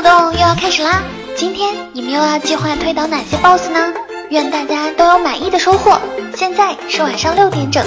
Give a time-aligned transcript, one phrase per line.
[0.00, 1.02] 活动又要开始啦！
[1.36, 3.92] 今天你们又要计划推倒哪些 BOSS 呢？
[4.30, 6.00] 愿大家都有满意的收获。
[6.34, 7.86] 现在是晚上六点整。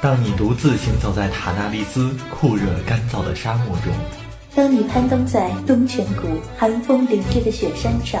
[0.00, 3.92] 当你独自行走在塔纳利斯酷热干燥的沙漠中，
[4.56, 8.20] 当你攀登在东泉谷寒风凛冽的雪山上，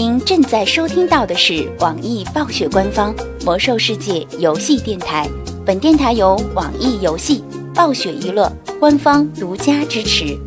[0.00, 5.28] 您正在收听到的是网易暴雪官方《魔兽世界》游戏电台，
[5.62, 10.38] 本电台由网易游戏、暴雪娱乐官方独家支持。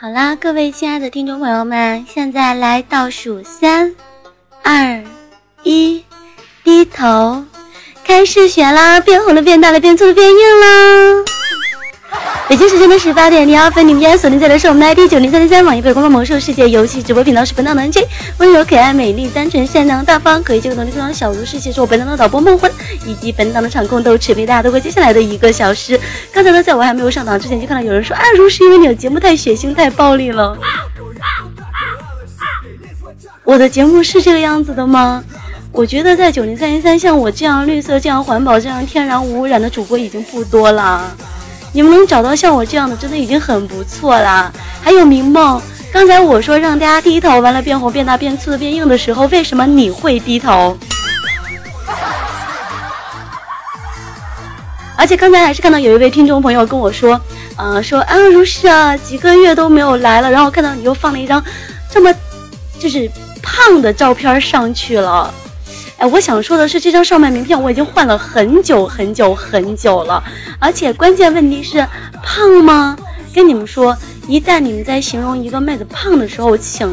[0.00, 3.96] 好啦，各位亲爱的听众朋友们，现在来倒数三、
[4.62, 5.02] 二、
[5.64, 6.04] 一，
[6.62, 7.42] 低头，
[8.04, 9.00] 开始选啦！
[9.00, 11.24] 变红了，变大了，变粗了，变硬了。
[12.48, 18.06] 北京时间的十八点零二分，你们依然锁定在的是我们的 ID 九零三零三网易北官方魔兽世界游戏直播频道，是本档的 N J，
[18.38, 22.70] 温柔可爱、美丽、单纯、善良、大方，可以这个能力非常小如世界，是我本档的导播梦魂，
[23.08, 25.98] 以及本档的场控豆豉陪大家度过接下来的一个小时。
[26.30, 30.56] 刚才呢，在我还没有上档之前，就看到有人说啊，如是因为你的节目太血腥、太暴力了。
[33.44, 35.24] 我的节目是这个样子的吗？
[35.72, 41.14] 我觉得在九零三零三，像我这样绿色、这样环保、这样天然无污染的主播已经不多了。
[41.72, 44.52] 你们能找到像我这样的，真的已经很不错啦。
[44.82, 45.60] 还有明梦，
[45.92, 50.76] 刚才我说让大家低头，完了变红、变大、变粗、变硬的时候，为什么你会低头？
[54.98, 57.18] 而且刚才还是看到有一位听众朋友跟我说，
[57.56, 61.40] 呃，说啊，如是啊，几个月都没有来了，然后看到你又放了一张
[61.88, 62.12] 这么
[62.80, 63.08] 就是
[63.40, 65.32] 胖的照片上去了。
[65.98, 70.20] 哎，我想说的是，这张上麦名片我已经换了很久很久很久了，
[70.58, 71.86] 而且关键问题是
[72.20, 72.98] 胖吗？
[73.32, 76.92] 跟你们说，一旦你们在形容一个妹子胖的时候，请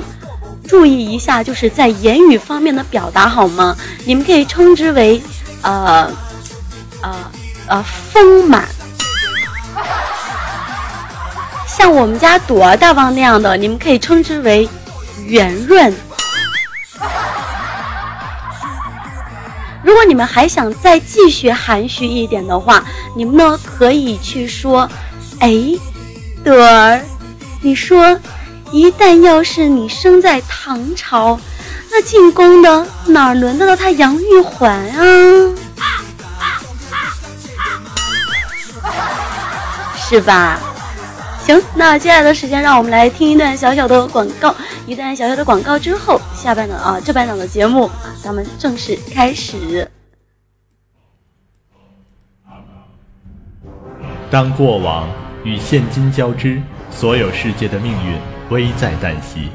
[0.68, 3.76] 注意一下，就是在言语方面的表达好吗？
[4.06, 5.20] 你们可以称之为，
[5.64, 6.08] 呃，
[7.02, 7.16] 呃，
[7.68, 8.66] 呃，丰满。
[11.68, 14.68] 像我们家朵儿大王那样的，你们可以称之为
[15.26, 15.94] 圆润。
[19.84, 22.84] 如果你们还想再继续含蓄一点的话，
[23.16, 24.90] 你们呢可以去说
[25.40, 25.53] ：“哎，
[26.44, 27.00] 朵儿，
[27.62, 28.20] 你说，
[28.72, 31.40] 一旦要是你生在唐朝，
[31.92, 35.03] 那进宫的哪轮得到他杨玉环啊？
[40.08, 40.60] 是吧？
[41.44, 44.56] 行，那接下来的时间，让我们来听一段小小的广告。
[44.86, 49.90] 一段小小的广告之后，下半场啊，这半场的节目啊，咱们正式开始。
[54.30, 55.10] 当过往
[55.44, 56.62] 与现今交织，
[56.92, 58.20] 所有世界的命运
[58.52, 59.50] 危在旦夕。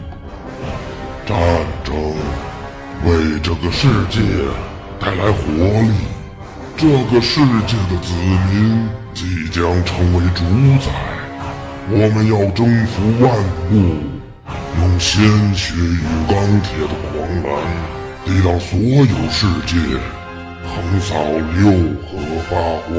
[1.27, 1.39] 战
[1.84, 1.94] 争
[3.05, 4.21] 为这个世界
[4.99, 5.93] 带来活力，
[6.77, 8.15] 这个世界的子
[8.53, 8.89] 民
[9.21, 10.43] 即将成为主
[10.81, 10.91] 宰。
[11.91, 13.31] 我们要征服万
[13.71, 14.01] 物，
[14.78, 15.21] 用鲜
[15.55, 17.53] 血与钢铁的狂澜，
[18.25, 19.77] 抵挡所有世界，
[20.65, 21.15] 横扫
[21.53, 21.71] 六
[22.01, 22.17] 合
[22.49, 22.57] 八
[22.89, 22.97] 荒。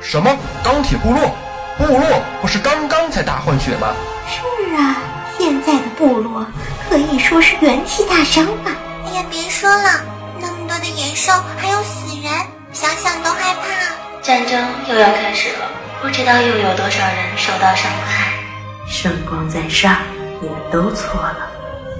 [0.00, 1.30] 什么钢铁部落？
[1.78, 3.94] 部落不是刚刚才大换血吗？
[4.26, 4.96] 是啊，
[5.38, 6.44] 现在的部落
[6.90, 8.72] 可以说是元气大伤吧！
[9.06, 10.02] 哎呀，别说了，
[10.40, 12.32] 那么多的野兽还有死人，
[12.72, 14.03] 想想都害怕。
[14.24, 18.32] 战争又要开始了，不知道又有多少人受到伤害。
[18.86, 19.98] 圣光在上，
[20.40, 21.50] 你们都错了。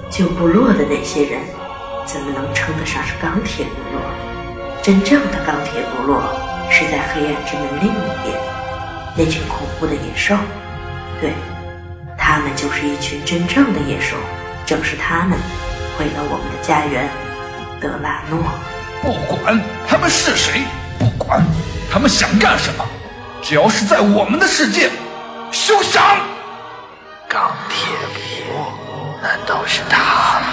[0.09, 1.43] 旧部落的那些人，
[2.07, 4.01] 怎么能称得上是钢铁部落？
[4.83, 6.23] 真正的钢铁部落。
[6.71, 8.35] 是在黑暗之门另一边，
[9.15, 10.35] 那群恐怖的野兽，
[11.21, 11.31] 对，
[12.17, 14.17] 他们就是一群真正的野兽。
[14.65, 15.39] 正是他们
[15.99, 17.07] 毁了我们的家园，
[17.79, 18.41] 德拉诺。
[19.03, 20.63] 不管他们是谁，
[20.99, 21.45] 不管
[21.91, 22.85] 他们想干什么，
[23.43, 24.91] 只要是在我们的世界，
[25.51, 26.03] 休想！
[27.29, 27.87] 钢铁
[28.49, 28.73] 魔，
[29.23, 30.49] 难道是他们？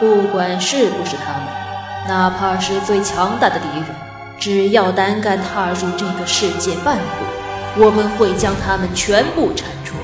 [0.00, 1.48] 不管是不是他们，
[2.08, 3.84] 哪怕是最强大的敌人，
[4.38, 9.94] 只要胆敢踏入这个世界半步，我们会将他们全部铲除。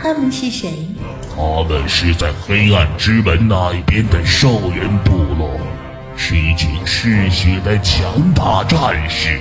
[0.00, 0.86] 他们是谁？
[1.34, 5.50] 他们是在黑暗之门那一边的兽人部落，
[6.30, 9.40] 是一群嗜血的强大战士。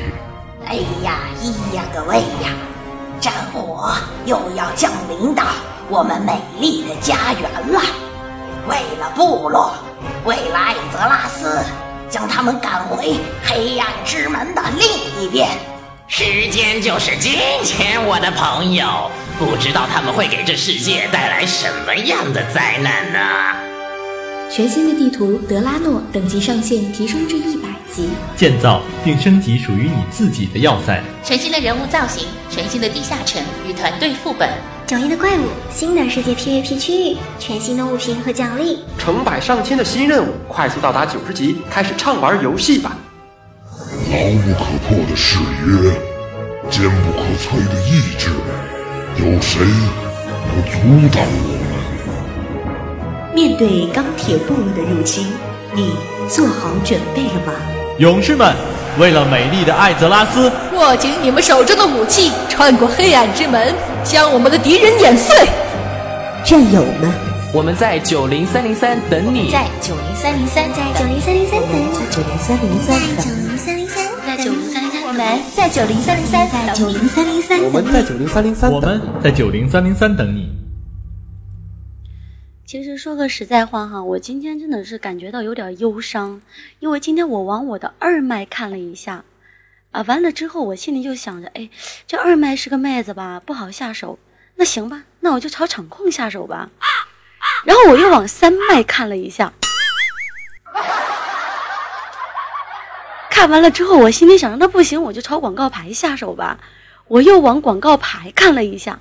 [0.66, 2.50] 哎呀，咿呀个喂呀！
[3.22, 3.94] 战火
[4.26, 5.44] 又要降临到
[5.88, 7.80] 我们美丽的家园了。
[8.68, 9.76] 为了部落，
[10.26, 11.64] 为了艾泽拉斯，
[12.10, 15.48] 将他们赶回黑暗之门的另一边。
[16.08, 19.12] 时间就是金钱，我的朋友。
[19.38, 23.69] 不知道他们会给这世界带来什么样的灾难呢？
[24.51, 31.04] 全新的地图德拉诺等级上限提升至一百级，建造并升级属于你自己的要塞。
[31.24, 34.50] 全新的人物造型，全新的地下城与团队副本，
[34.88, 42.98] 迥异的怪物，新的世界 PVP 区域，全新的物品和奖励，成百上千的新任务，快速到达九十级开始畅玩游戏吧！
[44.12, 45.92] 牢不可破的誓约，
[46.72, 48.31] 坚不可摧的意志。
[49.19, 49.62] 有谁
[50.48, 51.59] 能阻挡我们？
[53.34, 55.28] 面对钢铁部落的入侵，
[55.74, 55.94] 你
[56.28, 57.54] 做好准备了吗？
[58.00, 58.56] 勇士们，
[58.98, 63.74] 为了美丽的艾泽拉斯，握紧你们手中的武器，穿过黑暗之门，
[64.04, 65.48] 将我们的敌人碾碎！
[66.44, 67.12] 战友们，
[67.54, 80.59] 我们在九零三零三等你，在九零三零三，在九零三零三等你，在九零三零三，在九零三零三，在九零三零三，我们在九零三零三，在九零三零三，我们在九零三零三，我们在九零三零三等你。
[82.69, 86.39] 其实说个实在话哈，我今天真的是感觉到有点忧伤，
[86.77, 89.25] 因为今天我往我的二麦看了一下，
[89.89, 91.68] 啊，完了之后我心里就想着，哎，
[92.06, 94.19] 这二麦是个妹子吧，不好下手。
[94.54, 96.69] 那行吧，那我就朝场控下手吧。
[97.66, 99.51] 然后我又往三麦看了一下，
[103.31, 106.60] 看完了之后，我心里想着，那不行，我就朝广告牌下手吧。
[107.07, 109.00] 我又往广告牌看了一下。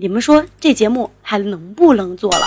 [0.00, 2.46] 你们说这节目还能不能做了？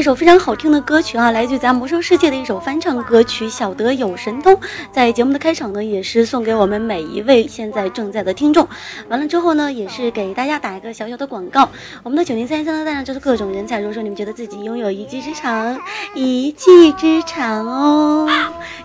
[0.00, 4.54] 一首非常好听的歌曲啊，来自咱魔兽世界的一首翻唱歌曲《小德有神通》。
[4.90, 8.66] 在节目的开场呢，也是送给我们每一位现在正在的听众。
[9.10, 11.68] 完了之后呢，也是给大家打一个小小的广告。
[12.02, 13.78] 我们的九零三三呢，当然就是各种人才。
[13.78, 15.78] 如果说你们觉得自己拥有一技之长，
[16.14, 18.26] 一技之长哦，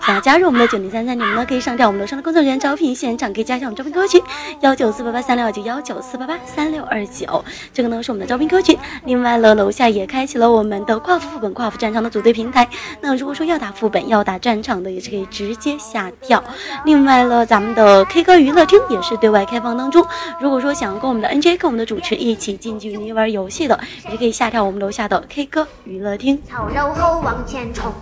[0.05, 4.21] 想要加入我们的九零三三，你们呢可以上掉我们楼上的工作人员招聘现场，可以加一下我们招聘歌曲
[4.59, 4.91] 幺九。
[4.91, 5.61] 四八八三六二九。
[5.61, 6.01] 幺九。
[6.01, 8.77] 四八八三六二九，这个呢是我们的招聘歌曲。
[9.05, 10.85] 另外了，楼下也开启了我们。
[10.85, 12.67] 的跨服副本、跨服战场的组队平台，
[12.99, 16.43] 那如果说要打副本、要打战场的，也是可以直接下跳。
[16.83, 20.03] 另外呢，咱们的 K 歌娱乐厅也是对外开放当中。
[20.41, 26.41] 如果说想要跟我们的 NJ、跟我们的主持一起近距离玩游戏的，也是可以下跳我们楼下的 K 歌娱乐厅。
[26.49, 27.93] 草肉后往前冲。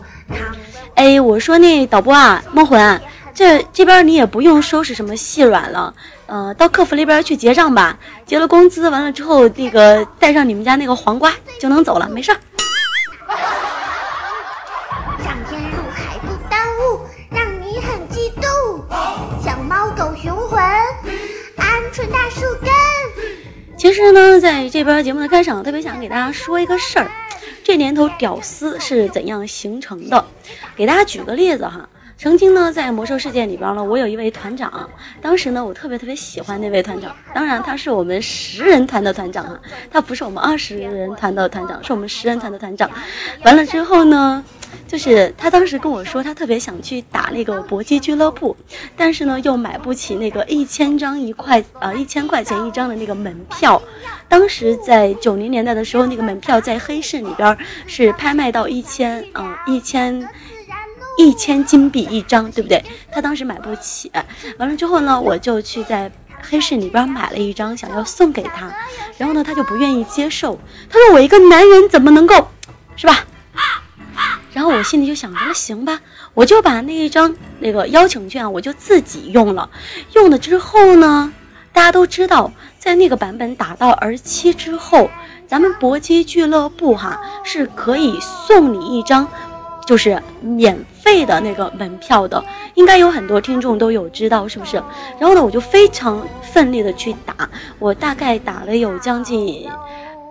[0.95, 3.01] 哎，我说那导播啊，梦魂，
[3.33, 5.93] 这这边你也不用收拾什么细软了，
[6.27, 7.97] 呃，到客服那边去结账吧。
[8.25, 12.37] 结了工资完了之后，那个带上你们家那个黄瓜就能走了，没事儿。
[22.07, 22.69] 大树根。
[23.77, 27.11] 其实呢，在这边节目的开场，特别想给大家说一个事儿：
[27.63, 30.25] 这年头屌丝是怎样形成的？
[30.75, 31.87] 给大家举个例子哈。
[32.15, 34.89] 曾经呢，在魔兽世界里边呢，我有一位团长，
[35.21, 37.13] 当时呢，我特别特别喜欢那位团长。
[37.33, 39.59] 当然，他是我们十人团的团长啊，
[39.91, 42.89] 他不是我们二十人团的团长，是我们十人团的团长。
[43.43, 44.41] 完了之后呢，
[44.87, 48.55] 就是他当时跟我说，他特别想去打那个搏击俱乐部，
[48.95, 53.81] 但是呢又买不起那个一千张一块呃一千块钱一张的那个门票。
[54.27, 60.27] 当时在九零年代的时候，那个门票在黑市里边是拍卖到一千嗯一千
[61.17, 62.83] 一千金币一张，对不对？
[63.11, 64.11] 他当时买不起。
[64.57, 66.11] 完了之后呢，我就去在
[66.41, 68.73] 黑市里边买了一张，想要送给他，
[69.17, 72.49] 然后呢他就不愿意接受，他说我一个男人怎么能够，
[72.95, 73.25] 是吧？
[74.51, 75.99] 然后我心里就想着，那行吧，
[76.33, 79.69] 我就把那一张那个邀请券，我就自己用了。
[80.13, 81.33] 用了之后呢，
[81.71, 85.09] 大家都知道，在那个版本打到儿七之后，
[85.47, 89.27] 咱们搏击俱乐部哈是可以送你一张，
[89.87, 92.43] 就是免费的那个门票的。
[92.75, 94.77] 应该有很多听众都有知道，是不是？
[95.19, 99.67] 然后呢，我就非常奋力的去打，我大概打了有将近。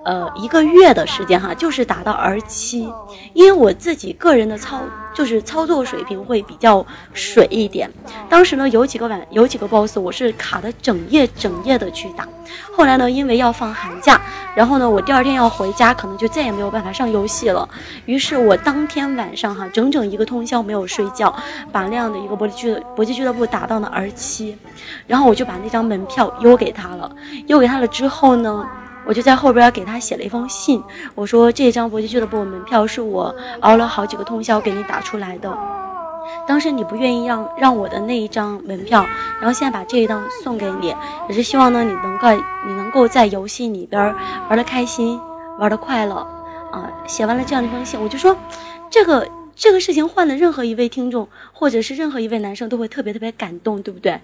[0.05, 2.93] 呃，一个月的时间哈，就是打到 R 七，
[3.35, 4.81] 因为我自己个人的操
[5.15, 7.89] 就是操作水平会比较水一点。
[8.29, 12.27] 当时呢，有几个晚有几个 BOSS，我是卡的整夜整夜的去打。
[12.77, 14.21] 后来呢，因为要放寒假，
[14.57, 17.69] 然后呢，我第二天要回家，可能就再也没有办法上游戏了。
[18.05, 21.33] 于是我当天晚上哈，整整一个通宵没有睡觉，
[21.71, 24.59] 把那样的一个搏击俱搏击俱乐部打到了 R 七，
[25.07, 27.09] 然后我就把那张门票邮给他了。
[27.47, 28.67] 邮给他了之后呢？
[29.05, 30.83] 我就在后边给他写了一封信，
[31.15, 35.53] 我说这张搏击俱乐部门票是我熬了好几个通宵给你打出来的，
[36.47, 39.05] 当时你不愿意让让我的那一张门票，
[39.41, 40.95] 然后现在把这一张送给你，
[41.29, 42.29] 也是希望呢你能够
[42.67, 44.15] 你能够在游戏里边
[44.49, 45.21] 玩的开心，
[45.59, 46.15] 玩的快乐，
[46.71, 48.37] 啊，写完了这样的一封信，我就说，
[48.89, 54.21] 这个这个事情换了任何一位听众或者是任何一位男生都会特别特别感动，对不对？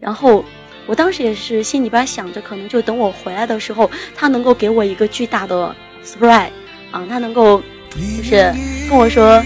[0.00, 0.42] 然后。
[0.90, 5.72] 我当时也是心里边想着，可能就等我回来的时候，他能够给我一个巨大的
[6.04, 6.48] surprise
[6.90, 8.52] 啊，他能够就是
[8.88, 9.40] 跟我说：“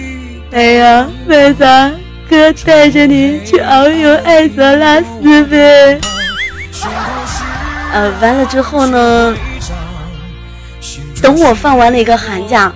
[0.53, 1.63] 哎呀，妹子，
[2.31, 6.01] 哥带着你去遨游艾泽拉斯呗。”
[7.93, 9.37] 呃，完了之后呢，
[11.21, 12.73] 等我放完了一个寒假，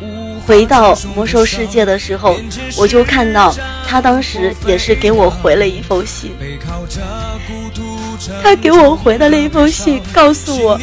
[0.46, 2.37] 回到魔兽世界的时候，
[2.76, 3.54] 我就看到
[3.87, 6.32] 他当时也是给我回了一封信。
[8.42, 10.78] 他给我回的那一封信，告诉我，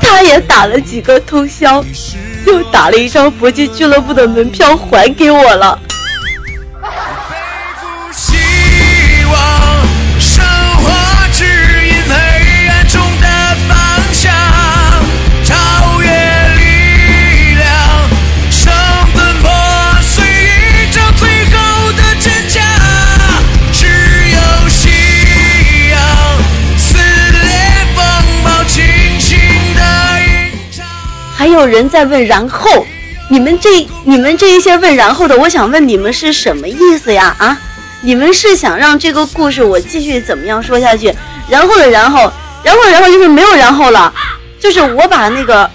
[0.00, 1.84] 他也打了几个通宵，
[2.46, 5.78] 又打了一张搏击俱乐部的门票还给我了。
[31.54, 32.84] 有人在问，然后
[33.30, 37.34] 你们这你们这一些问然后的，我想问你们是什么意思呀？
[37.38, 37.58] 啊，
[38.02, 41.14] 你们是想让这个故事我继续怎么样说下去？
[41.48, 42.32] 然后的然后，
[42.62, 44.12] 然后然后就是没有然后了，
[44.60, 45.68] 就是我把那个，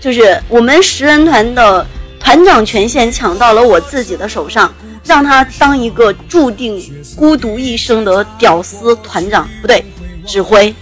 [0.00, 1.86] 就是我们十人团的
[2.18, 4.72] 团长权限抢到了我自己的手上，
[5.04, 6.82] 让他当一个注定
[7.16, 9.84] 孤独一生的屌丝团长，不对，
[10.26, 10.74] 指挥。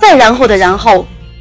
[0.00, 1.06] 再然后的然后。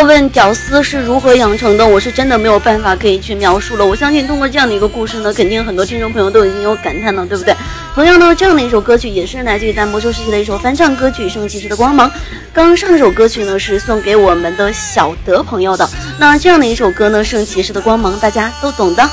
[0.00, 3.84] 要问屌丝是如何养成的，我是真的没有办法可以去描述了。
[3.84, 7.54] 我相信通过这样的一个故事呢，肯定很多听众朋友都已经有感叹了，对不对？
[7.94, 12.08] 同样呢，这样的一首歌曲也是来自于在魔兽世界的一首翻唱歌曲《圣骑士的光芒》。
[12.50, 15.86] 刚刚上一首歌曲呢是送给我们的小德朋友的，
[16.18, 19.06] 那这样的一首歌呢《圣骑士的光芒》，大家都懂的。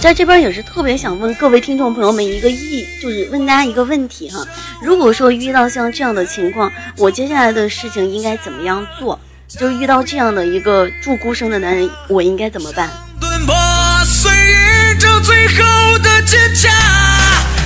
[0.00, 4.42] 在这边也是特别想问各位听众朋友们一个意，就是问大家一个问题哈。
[4.82, 9.20] 如果说遇到像这样的情况，我接下来的事情应该怎么样做？
[9.46, 12.88] 就遇到这样的一个注孤生的男人，我应该怎么办？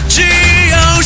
[0.08, 1.02] 只有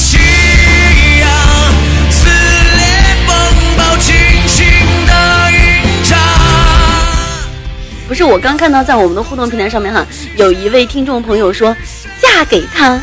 [8.28, 10.06] 我刚看到在我们的互动平台上面哈，
[10.36, 11.74] 有一位听众朋友说，
[12.20, 13.00] 嫁给他，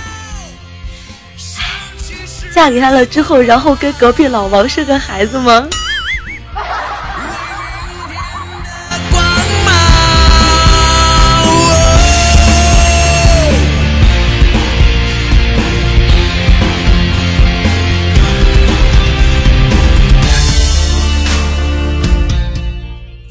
[2.53, 5.67] 嫁给他了之后，然后跟隔壁老王生个孩子吗？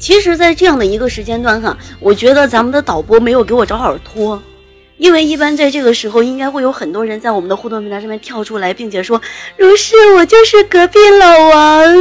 [0.05, 4.39] 其实，在这样的一个时间段哈，我觉得咱们的导播没有给我找好托，
[4.97, 9.19] 因为一般在这个时候，应该会有很多人在我们的互动平台上面跳出来，并且说
[9.57, 11.95] ：“如是，我就是隔壁老王。”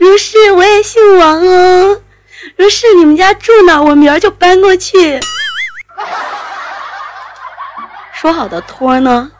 [0.00, 2.00] 如是，我也姓王哦。
[2.56, 3.82] 如是，你们家住哪？
[3.82, 5.20] 我明儿就搬过去。
[8.14, 9.30] 说好的托呢？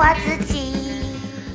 [0.00, 0.72] 我自己。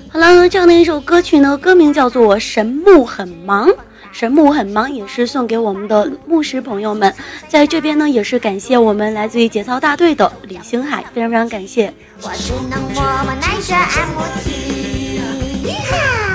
[0.08, 3.68] 好了，这样的一首歌曲呢，歌名叫做《神木很忙》。
[4.12, 7.12] 神木很忙，也是送给我们的牧师朋友们。
[7.50, 11.92] 在这边呢，也是感谢我们来自于节操大队的李星海，非常非常感谢。
[12.22, 15.20] 我只能默默耐着 MT。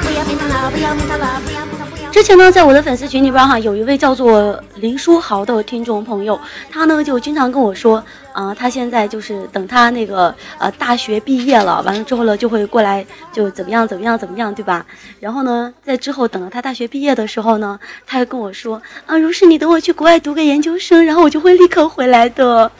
[0.03, 1.70] 不要变头了，不要变头了，不要变头，不要。
[2.11, 6.39] 之前呢，在我的粉丝群里边哈，有一位叫做林书豪的听众朋友，
[6.71, 8.03] 他呢就经常跟我说，
[8.33, 14.85] 啊、他现在就是等他那个呃大学毕业了，完了之后呢，就会过来就怎么样怎么样怎么样，对吧？
[15.21, 22.71] 然后呢，在之后等到他大学毕业的时候呢，他又跟我说，啊，如是你等我去国外读个研究生，然后我就会立刻回来的。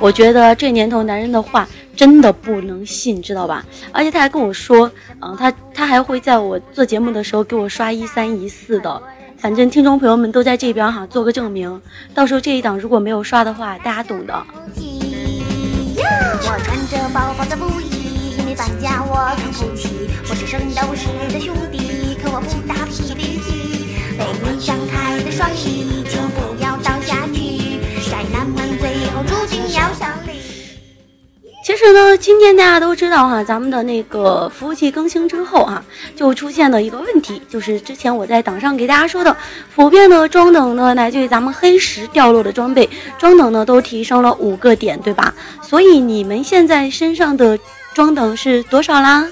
[0.00, 3.64] 我觉得这年头男人的话真的不能信，知道吧？
[3.92, 9.02] 而且他还跟我说，嗯、他他还会在我做节目的时候给我刷一三一四的。
[9.38, 11.80] 反正听众朋友们都在这边哈，做个证明。
[12.14, 14.34] 到时候这一档如果没有刷的话，大家懂的。
[16.40, 20.08] 我穿着薄薄的布衣，因为搬家我扛不起。
[20.30, 23.96] 我是圣斗士的兄弟，可我不打霹雳击。
[24.18, 25.97] 被你张开的双翼，
[31.68, 35.84] 其实呢，今天大家都知道哈，咱们的那个服务器更新之后哈，
[36.16, 39.36] 就出现了一个问题，就是之前我在档上给大家说的，
[39.74, 45.34] 普遍的装等呢，来自于咱们黑石掉落的装备，装等呢都提升了五个点，对吧？
[45.60, 47.58] 所以你们现在身上的
[47.92, 49.28] 装等是多少啦？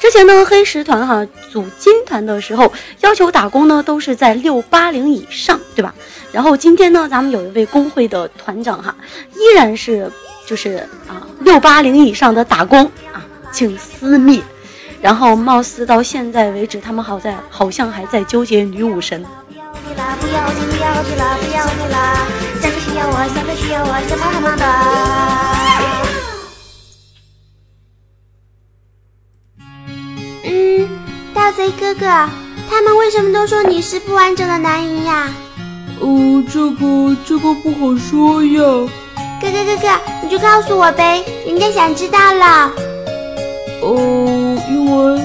[0.00, 5.94] 之前呢，黑石团哈组金团的时候，要求打工呢都是在六八零以上，对吧？
[6.34, 8.92] 然后今天呢，咱们有一位工会的团长哈，
[9.34, 10.10] 依然是
[10.44, 14.42] 就是啊六八零以上的打工啊，请私密。
[15.00, 19.22] 然后貌似到现在为止，他们好在好像还在纠结女武神。
[19.22, 20.28] 不要紧，
[20.66, 22.26] 不要紧了，不要紧了，
[22.60, 24.64] 三个需要我，三个需要我，什么很忙的。
[30.42, 30.88] 嗯，
[31.32, 32.06] 盗贼哥哥，
[32.68, 35.28] 他们为什么都说你是不完整的男人呀？
[36.04, 38.60] 哦，这个这个不好说呀。
[39.40, 39.88] 哥哥哥哥，
[40.22, 42.70] 你就告诉我呗，人家想知道了。
[43.80, 45.22] 哦，因为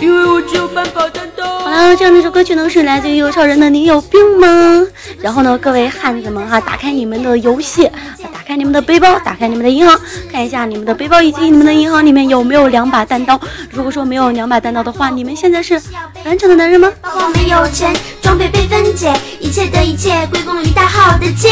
[0.00, 1.44] 因为我只有半把担当。
[1.58, 4.46] 好了，这样的一首歌曲呢是来自于有超人的《你有病吗》。
[5.18, 7.90] 然后呢，各位汉子们哈，打开你们的游戏，
[8.21, 8.21] 打
[8.52, 9.98] 开你们的背包，打开你们的银行，
[10.30, 13.40] 看一下你们的背包以及你们的银行里面有没有两把单刀。
[13.70, 15.80] 如果说没有两把单刀的话，你们现在是
[16.26, 16.92] 完整的男人吗？
[17.00, 19.10] 包包没有钱，装备被分解，
[19.40, 21.50] 一切的一切归功于大号的剑。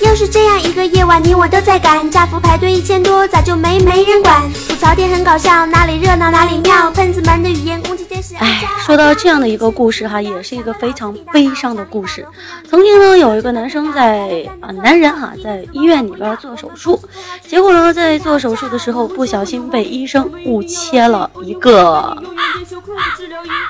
[0.00, 4.42] 要是这样一个夜晚，你我都在赶，家服排队一千多，咋就没没人管？
[4.68, 8.34] 吐槽点很搞笑，哪里热闹哪里妙，喷子们的语言攻击真是。
[8.34, 12.26] 哎，说到这样的一个故事哈，也是一个非常悲伤的故事。
[12.68, 17.00] 曾经呢，有一个男生在啊、男人哈在医院里边做手术，
[17.46, 22.16] 结果呢，在做手术的时候不小心被医生误切了一个，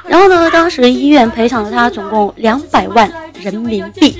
[0.06, 4.16] 然后呢，当时医院赔偿了他总共两百万人民币。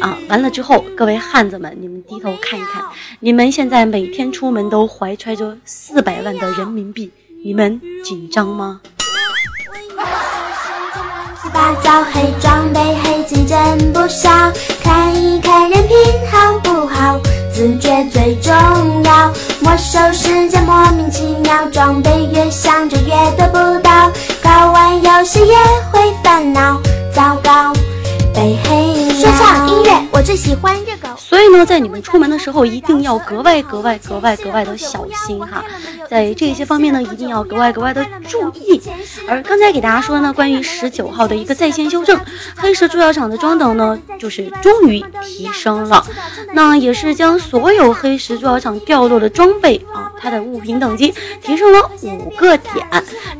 [0.00, 2.82] 啊，完了之后，各位汉子们，你们低头看一看，
[3.20, 7.10] 你们现在每天出门都怀揣着四百万的人民币，
[7.44, 8.80] 你们紧张吗？
[11.40, 14.28] 七八糟，黑装备黑金真不少，
[14.82, 15.96] 看一看人品
[16.30, 17.20] 好不好
[17.52, 18.52] 自觉最重
[19.04, 19.30] 要。
[19.60, 24.10] 魔兽世界莫名其妙，装备越想着越得不到，
[24.42, 25.54] 搞完游戏也
[25.92, 26.80] 会烦恼。
[27.14, 27.72] 糟糕，
[28.34, 29.14] 被黑了。
[29.14, 31.16] 说唱音乐，我最喜欢这个。
[31.16, 35.64] 所以呢，在你们出门的时候，一定要格外格外格外格外的小心哈，
[36.08, 38.80] 在这些方面呢，一定要格外格外的注意。
[39.26, 42.18] 而刚才给大家说呢，关于十九号的一个在线修正，
[42.56, 46.04] 黑石铸造厂的装等呢，就是终于提升了，
[46.52, 52.86] 那也是将所有黑石铸造厂掉落的装备啊，它的物品等级提升了五个点。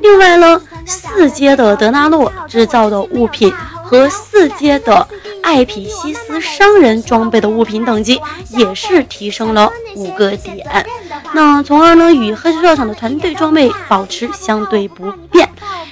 [0.00, 3.52] 另外呢，四阶的德纳洛制造的物品
[3.92, 5.06] 和四阶的
[5.42, 10.66] 艾匹西斯商人装备的物品等级也是提升了五个点，
[11.34, 15.46] 那从而呢与黑石道场的团队装备保持相对不变。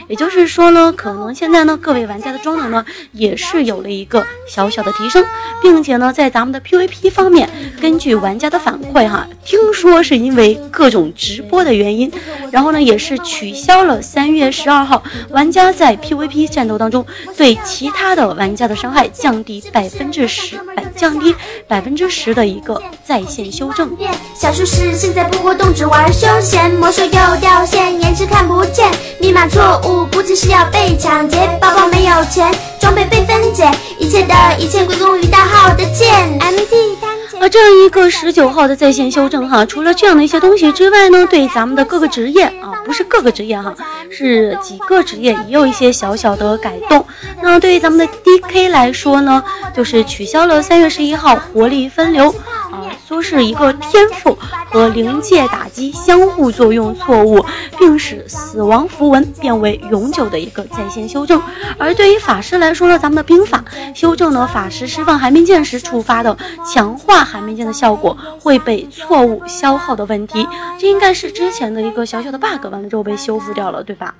[0.09, 5.25] 也就是说呢，可能现在呢各位玩家的装等呢也是有了一个小小的提升，
[5.63, 7.49] 并且呢在咱们的 PVP 方面，
[7.81, 12.11] 根据玩家的反馈哈，听说是因为各种直播的原因，
[12.51, 17.05] 然后呢也是取消了三月十二号玩家在 PVP 战斗当中
[17.37, 21.35] 对其他的玩家的伤害降低百分之十百降低
[21.67, 23.91] 百分之十的一个在线修正。
[24.35, 26.71] 小术士现在不活动，只玩休闲。
[26.75, 31.37] 魔兽又掉线，延迟看不见，密码错物，估计是要被抢劫。
[31.61, 36.09] 包包没有钱，装备被分解，一切的一切归功于大号的剑。
[36.39, 36.97] MT
[37.39, 43.75] 而这样一个十九号的在线修正哈，除了这样的一些东西之外呢，对咱们的各个职业啊，不是各个职业哈，
[44.11, 47.05] 是几个职业也有一些小小的改动。
[47.43, 49.43] 那对于咱们的 DK 来说呢，
[49.75, 52.29] 就是取消了三月十一号活力分流
[52.71, 54.37] 啊，说是一个天赋
[54.71, 57.45] 和灵界打击相互作用错误，
[57.79, 61.41] 并使死亡符文变为永久的一个在线修正。
[61.79, 63.65] 而对于法师来说呢，咱们的兵法
[63.95, 66.37] 修正呢，法师释放寒冰剑时触发的
[66.71, 70.47] 强化寒冰剑的效果会被错误消耗的问题，
[70.79, 74.15] 这应该是之前的一个小小的 bug，完了之后被修复掉了，对吧？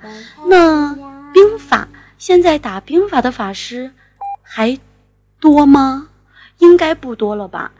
[0.47, 0.95] 那
[1.33, 1.87] 兵法
[2.17, 3.91] 现在打兵法的法师
[4.41, 4.77] 还
[5.39, 6.07] 多吗？
[6.59, 7.71] 应该不多了吧？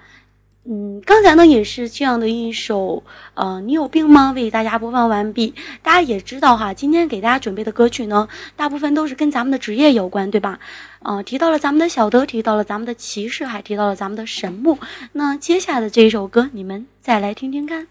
[0.64, 4.32] 嗯，刚才呢也是这样的一首，呃，你有病吗？
[4.36, 5.56] 为大家播放完毕。
[5.82, 10.60] 大家也知道哈，今天给大家准备的歌曲呢，大部分都是跟咱们的职业有关，对吧？
[11.02, 14.78] 呃，提到了咱们的小德，提到了咱们的骑士，还提到了咱们的神木。
[15.14, 17.88] 那接下来的这一首歌，你们再来听听看。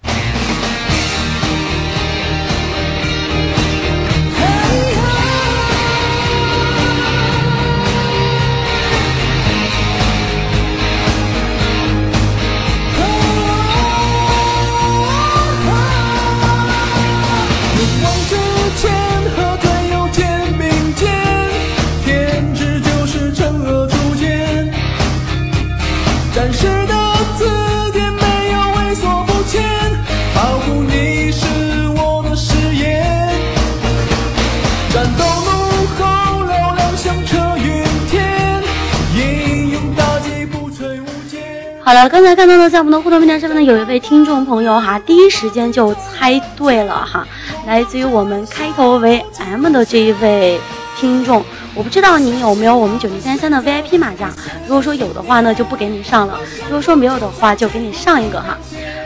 [41.90, 47.26] 好了，刚才看到呢，在我们的互动平台上面呢，有一位听众朋友哈，第一时间就猜对了哈，
[47.66, 50.60] 来自于我们开头为 M 的这一位
[50.96, 51.44] 听众。
[51.74, 54.30] 我不知道你有没有我们九零三三的 VIP 马甲，
[54.68, 56.34] 如果说有的话呢，就不给你上了；
[56.66, 58.56] 如果说没有的话，就给你上一个哈。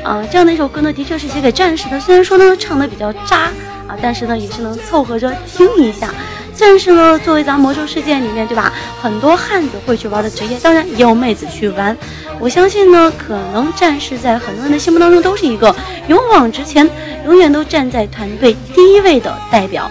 [0.03, 3.45] 啊、这样的一首歌呢，的确是写给战士的，虽然说呢唱的比较渣
[3.89, 6.13] 啊，但是呢也是能凑合着听一下。
[6.57, 11.97] 战士呢，作为咱魔兽世界里面对吧，很多汉子会去玩的职业，当然也有妹子去玩。
[12.39, 15.75] 我相信呢，可能战士在很多人的心目当中都是一个
[16.09, 16.89] 勇往直前，
[17.25, 19.91] 永远都站在团队第一位的代表。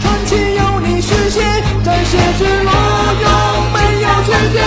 [0.00, 1.42] 传奇由你实现，
[1.84, 2.70] 战士之路
[3.22, 3.30] 永
[3.72, 4.64] 没有缺点，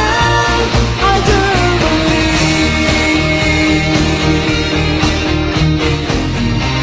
[1.01, 1.31] 爱之
[1.79, 2.11] 不离。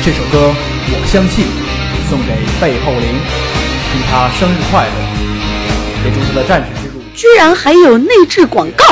[0.02, 0.52] 这首歌
[0.92, 1.46] 我相信
[2.08, 3.06] 送给背后灵，
[3.92, 4.92] 祝他生日快乐，
[6.04, 7.02] 也祝他的战士之路。
[7.14, 8.84] 居然还有内置广告，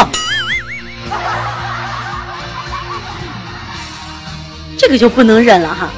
[4.76, 5.88] 这个就不能忍了哈。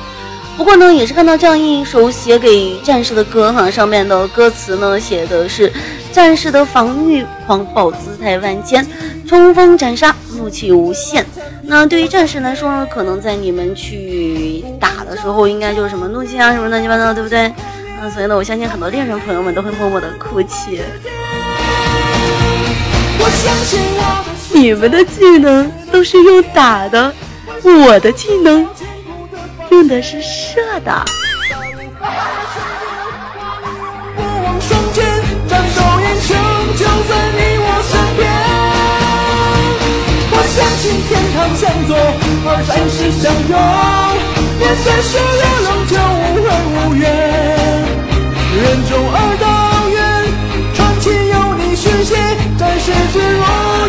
[0.56, 5.72] 不过呢，也是看到这样一首写给战士的歌哈，上面的歌词呢写的是
[6.12, 8.86] 战士的防御狂暴姿态万千，
[9.26, 11.24] 冲锋斩杀，怒气无限。
[11.62, 17.50] 那对于战士来说呢，可能在你们去打的时候，应该就是什么怒气啊，什么乱七八糟，对不对？
[18.08, 20.80] 所以呢，我相信很多恋人朋友们都会默默的哭泣。
[24.52, 27.12] 你们的技能都是用打的，
[27.62, 28.66] 我的技能
[29.70, 31.04] 用的是射的。
[41.08, 41.96] 天堂向左，
[42.66, 43.54] 战士相拥，
[44.58, 47.59] 面对血热仍旧无恨无怨。
[48.62, 49.98] 人中而道远，
[50.74, 52.14] 传奇有你续写，
[52.58, 53.42] 战士之路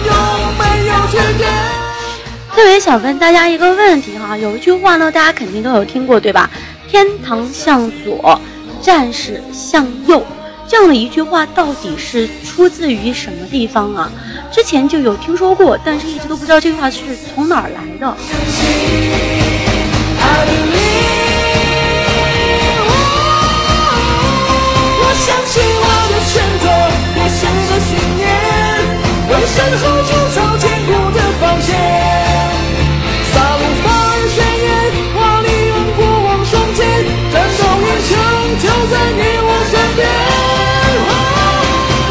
[0.08, 0.12] 永
[0.58, 1.52] 没有句点。
[2.56, 6.50] 特别想问大家一个问题哈，有一句话呢，大家肯定都有听过，对吧？
[6.88, 8.40] 天堂向左，
[8.82, 10.26] 战士向右。
[10.70, 14.10] 这样的一句话到底是出自于什么地方啊？
[14.50, 17.02] 之前就有听说过，但是一直都不知道这句话是
[17.36, 18.16] 从哪儿来的。
[27.32, 28.28] 是个信念，
[29.30, 31.70] 为身后筑造坚固的防线。
[33.32, 34.70] 撒路反而宣言，
[35.16, 36.80] 华丽让过往双肩，
[37.32, 38.12] 战斗英雄
[38.60, 40.00] 就在你我身边。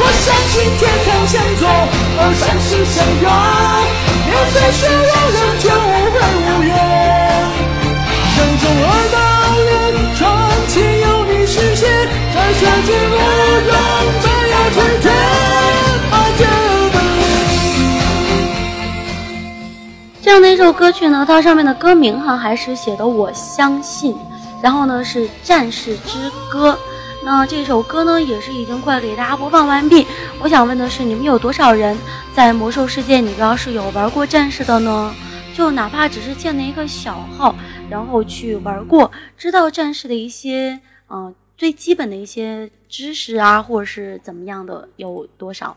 [0.01, 1.63] 我相信天堂向左，
[2.19, 3.29] 而战士向右，
[4.27, 5.39] 面对血肉仍
[20.91, 24.17] 歌曲呢，它上面的歌名哈还是写的“我相信”，
[24.61, 26.73] 然后呢是《战士之歌》。
[27.25, 30.05] 那这首歌呢，也是已经快给大家播放完毕。
[30.41, 31.97] 我想问的是，你们有多少人
[32.35, 35.15] 在魔兽世界里边是有玩过战士的呢？
[35.55, 37.55] 就哪怕只是建了一个小号，
[37.89, 45.77] 然后去玩过，知道战士的一些嗯、最基本的一些知识啊，或者是怎么样的，有多少？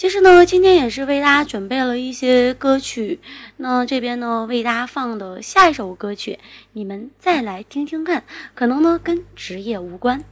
[0.00, 3.20] 其实呢，今天也是为大家准备了一些歌曲。
[3.58, 6.38] 那这边呢，为大家放的下一首歌曲，
[6.72, 10.24] 你们再来听听看，可能呢跟职业无关。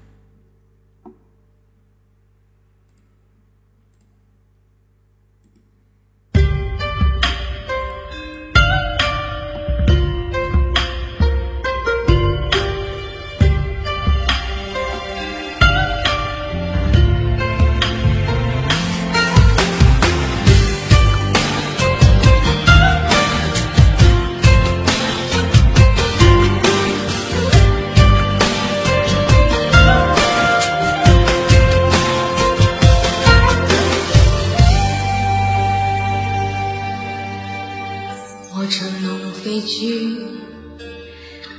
[39.59, 40.17] 龙飞去，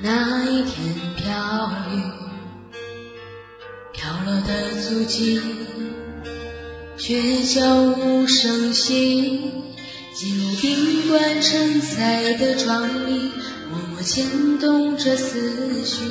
[0.01, 2.01] 那一天飘雨，
[3.91, 5.41] 飘落的足迹，
[6.97, 9.51] 却悄无声息。
[10.13, 13.31] 进入宾馆承载的庄里，
[13.69, 16.05] 默默牵动着思绪。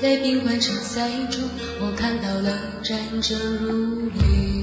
[0.00, 1.42] 在宾馆承载中，
[1.80, 4.55] 我看到了战争如雨。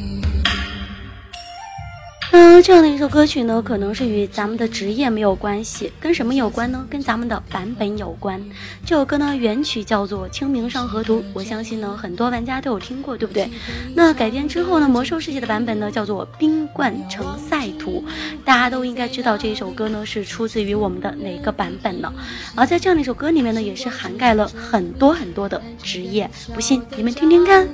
[2.35, 6.83] 嗯，这样的一首歌曲呢，可能是与咱们的职业没有关系，跟什么有关呢？
[6.89, 8.43] 跟咱们的版本有关。
[8.83, 13.47] 这首歌呢，原曲叫做《清明上河图》，我相信呢，很多玩家都有听过，对不对？
[13.93, 18.03] 那改编之后呢，魔兽世界的版本呢，叫做《冰冠城赛图》，
[18.43, 22.11] 大家都应该知道这一首歌呢，是出自于我们的哪个版本呢？
[22.55, 27.67] 而在这样的一首歌里面呢，也是涵盖了很多很多的职业，不信你们听听看。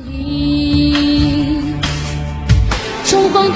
[3.05, 3.51] 冲锋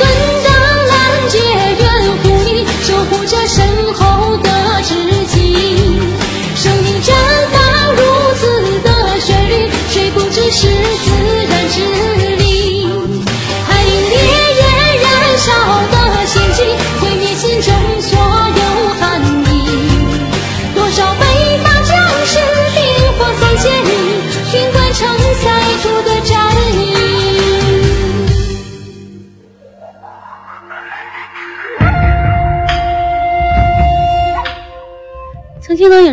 [1.23, 1.39] 盾的拦截
[1.79, 4.49] 援护你，守护着身后的
[4.83, 4.93] 知
[5.27, 5.99] 己。
[6.55, 7.01] 生命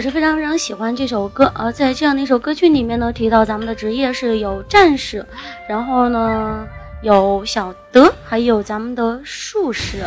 [0.01, 5.23] 也是非常非常喜欢这首歌，而在这样的一首歌曲里面呢，提到咱们的职业是有战士，
[5.69, 6.67] 然后呢
[7.03, 9.99] 有小德，还有咱们的术士。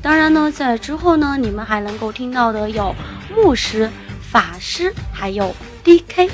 [0.00, 2.94] 当然呢，在之后呢，你们还能够听到的有
[3.36, 3.90] 牧师、
[4.22, 5.54] 法师，还有
[5.84, 6.30] DK。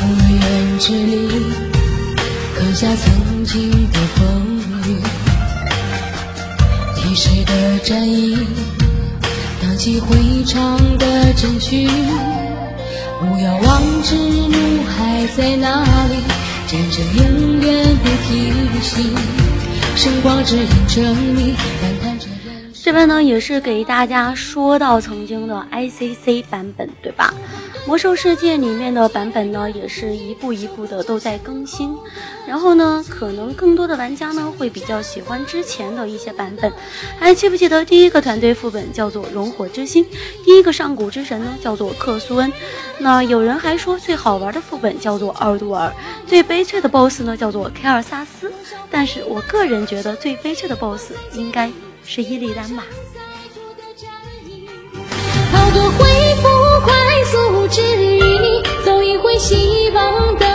[0.00, 1.67] 不远
[2.74, 5.00] 之里，刻下曾经的风雨。
[6.96, 8.36] 提示的战役，
[9.62, 11.88] 荡起回肠的阵曲。
[13.20, 16.16] 不要忘记路还在哪里，
[16.66, 19.14] 战争永远不停息。
[19.96, 21.00] 圣光指引着
[21.34, 21.54] 你，
[22.84, 27.34] 这边呢也是给大家说到曾经的 ICC 版本，对吧？
[27.88, 31.96] 魔兽世界里面的版本呢，也是一步一步的都在更新。
[32.46, 36.70] 然后呢，可能更多的玩家呢会比较喜欢之前的一些版本。
[37.18, 40.04] 还记不记得第一个团队副本叫做熔火之心，
[40.44, 42.52] 第一个上古之神呢叫做克苏恩。
[42.98, 45.90] 那有人还说最好玩的副本叫做奥杜尔，
[46.26, 48.52] 最悲催的 BOSS 呢叫做凯尔萨斯。
[48.90, 51.72] 但是我个人觉得最悲催的 BOSS 应该
[52.04, 52.84] 是伊利丹吧。
[57.28, 60.47] 快速治愈你，走一回希望的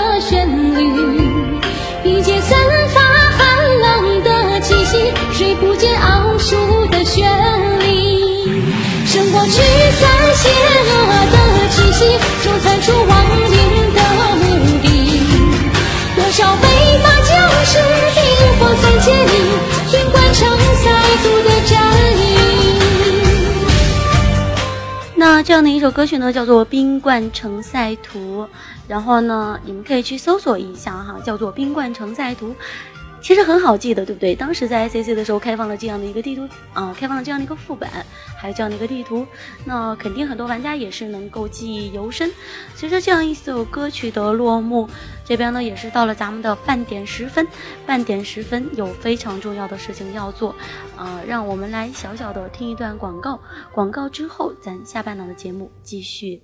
[25.44, 28.44] 这样的一首歌曲呢，叫做《冰冠城塞图》，
[28.88, 32.48] 然后呢，你们可以去搜索一下哈，叫做《冰冠城塞图》。
[33.24, 34.36] 其实很好记的，对不对？
[34.36, 37.90] 当时在 ACC 的时候开放了这样的一个地图，啊，开放了这样的一个副本，
[38.38, 39.26] 还有这样的一个地图，
[39.64, 42.30] 那肯定很多玩家也是能够记忆犹深。
[42.76, 44.90] 随着这样一首歌曲的落幕，
[45.24, 47.48] 这边呢也是到了咱们的半点时分，
[47.86, 50.54] 半点时分有非常重要的事情要做，
[50.98, 53.40] 啊，让我们来小小的听一段广告，
[53.72, 56.44] 广告之后咱下半场的节目继续。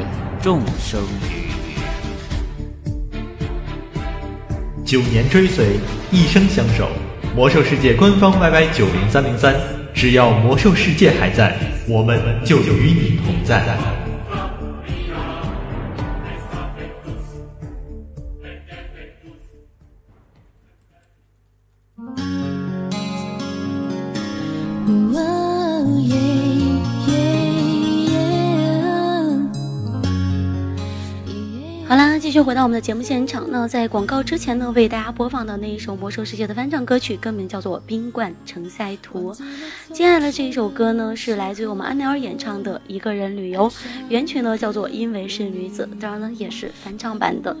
[0.41, 0.99] 众生
[1.29, 1.51] 鱼。
[4.83, 5.79] 九年追随，
[6.11, 6.89] 一生相守。
[7.35, 9.55] 魔兽世界官方 YY 九零三零三，
[9.93, 11.55] 只要魔兽世界还在，
[11.87, 13.63] 我们就与你同在。
[32.41, 33.45] 续回到我们的节目现场。
[33.51, 39.31] 那在广告之前呢，为大家播放的那一首《魔兽世界》的翻唱歌曲，歌名叫做《冰冠城塞图》。
[39.93, 43.69] 接下来的这一首歌呢，是来自于我们安奈尔演唱的《一个人旅游》，
[44.09, 47.55] 原曲呢叫做《因为是女子》，当然呢也是翻唱版的。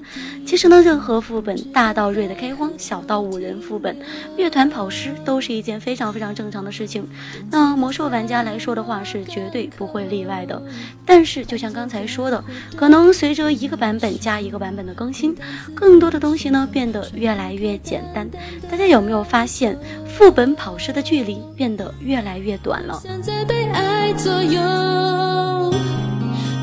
[0.47, 3.95] 其实呢，任何副本，大到瑞的开荒，小到五人副本，
[4.35, 7.07] 乐团跑尸都是一件非常非常正常的事情。
[7.51, 10.59] 那魔兽玩家来说的话，是绝对不会例外的。
[11.05, 12.43] 但是就像刚才说的，
[12.75, 15.35] 可能随着一个版本加一个版本的更新，
[15.75, 18.29] 更多的东西呢变得越来越简单。
[18.69, 23.01] 大家有没有发现，副本跑尸的距离变得越来越短了？
[23.21, 25.73] 在被爱左右，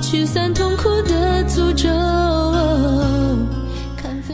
[0.02, 1.88] 驱散痛苦的诅咒。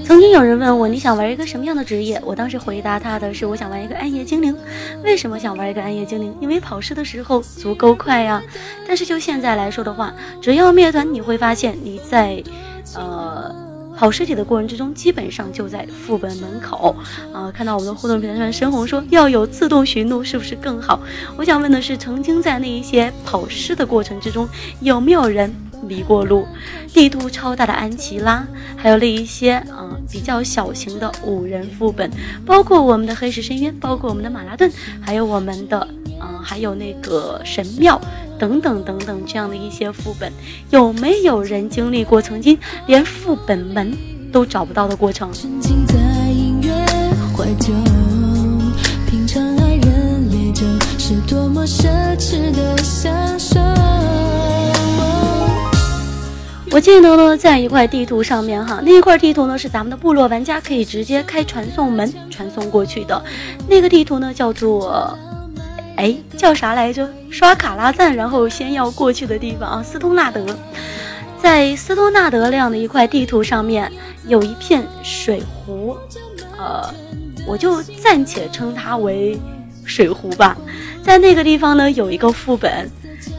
[0.06, 2.20] 曾经有人问我，你想玩一个什么样的职业？
[2.24, 4.54] 我当时回答他的是，我想玩一个暗夜精灵。
[5.02, 6.32] 为什么想玩一个暗夜精灵？
[6.40, 8.42] 因为跑尸的时候足够快呀。
[8.86, 12.42] 但是就现在来说的话，只要灭团，你会发现你在，
[12.94, 13.63] 呃。
[13.96, 16.94] 跑尸体的过程之中，基本上就在副本门口
[17.32, 17.50] 啊！
[17.50, 21.00] 看到我们的互动平台上，深红说要有自动寻路，是不是更好？
[21.36, 24.48] 我想问的是，曾经在那一些跑尸的过程之中，
[24.80, 25.54] 有没有人
[25.84, 26.46] 迷过路？
[26.92, 32.10] 地图超大的安琪拉，还有那一些啊比较小型的五人副本，
[32.44, 34.70] 包括我们的黑石深渊，包括我们的马拉顿，
[35.00, 35.78] 还有我们的
[36.18, 38.00] 啊，还有那个神庙。
[38.36, 40.30] 等等等等，这样的一些副本，
[40.70, 43.96] 有没有人经历过曾经连副本门
[44.32, 45.30] 都找不到的过程？
[56.74, 63.24] 我记得呢，在一块地图上面哈，那一块地图呢是咱们的部落玩家可以直接开传送门传送过去的，
[63.68, 65.16] 那个地图呢叫做。
[65.96, 67.08] 哎，叫啥来着？
[67.30, 70.44] 刷卡拉赞，然后先要过去的地方啊，斯通纳德。
[71.40, 73.92] 在斯通纳德那样的一块地图上面，
[74.26, 75.96] 有一片水湖，
[76.58, 76.92] 呃，
[77.46, 79.38] 我就暂且称它为
[79.84, 80.56] 水湖吧。
[81.04, 82.90] 在那个地方呢，有一个副本。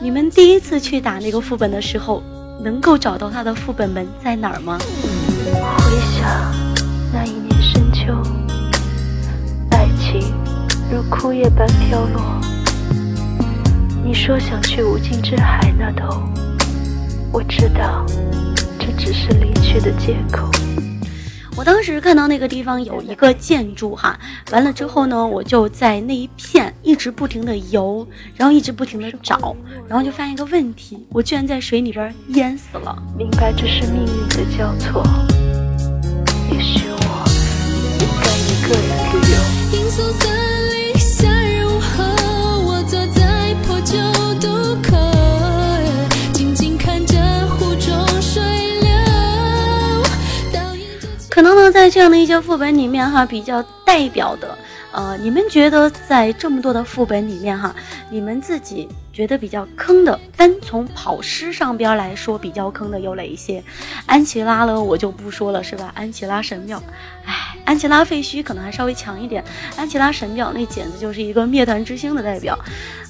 [0.01, 2.23] 你们第一次去打那个副本的时候，
[2.59, 4.79] 能够找到他的副本门在哪儿吗？
[4.79, 6.53] 回想
[7.13, 8.13] 那一年深秋，
[9.71, 10.33] 爱情
[10.91, 12.41] 如枯叶般飘落。
[14.03, 16.23] 你说想去无尽之海那头，
[17.31, 18.05] 我知道
[18.79, 20.49] 这只是离去的借口。
[21.57, 24.19] 我当时看到那个地方有一个建筑哈，
[24.51, 29.55] 完了之后呢，我就在那一片一直不停的游，然后一直不停的找，
[29.87, 33.01] 然后就发现一个问题，我居然在水里边淹死了。
[33.17, 35.01] 明白这是命运的交错，
[51.35, 54.57] 可能呢，在这样的一些副本里面哈，比较代表的，
[54.93, 57.75] 呃，你们觉得在这么多的副本里面哈，
[58.09, 63.61] 你们自己觉得比较坑的，单从跑尸上边来说，比较坑的有哪一些？
[64.05, 65.91] 安琪拉呢，我就不说了，是吧？
[65.93, 66.81] 安琪拉神庙，
[67.25, 67.33] 哎，
[67.65, 69.43] 安琪拉废墟可能还稍微强一点，
[69.75, 72.57] 安琪拉神庙那简直就是一个灭团之星的代表。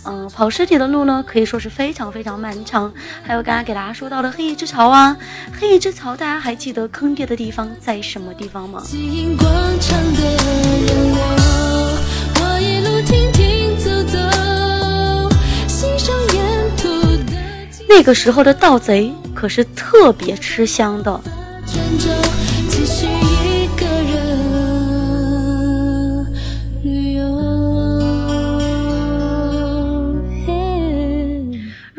[0.07, 2.93] 嗯，跑尸体的路呢，可以说是非常非常漫长。
[3.23, 5.17] 还有刚刚给大家说到的黑翼之巢啊，
[5.59, 8.83] 黑翼之巢，大家还记得坑爹的地方在什么地方吗？
[17.87, 21.21] 那个时候的盗贼可是特别吃香的。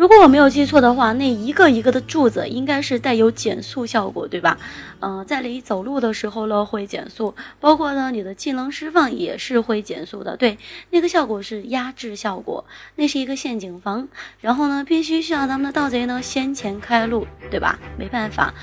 [0.07, 4.57] 如果我没有记错的话，那一个一个的柱子应该是带有减速效果，对吧？
[5.01, 10.37] 嗯，在你走路的时候呢会减速，包括呢你的技能释放也是会减速的。
[10.37, 10.59] 对，
[10.91, 14.07] 那个效果是压制效果，那是一个陷阱房，
[14.41, 17.77] 然后呢必须需要咱们的盗贼呢先前开路，对吧？
[17.99, 18.55] 没办法。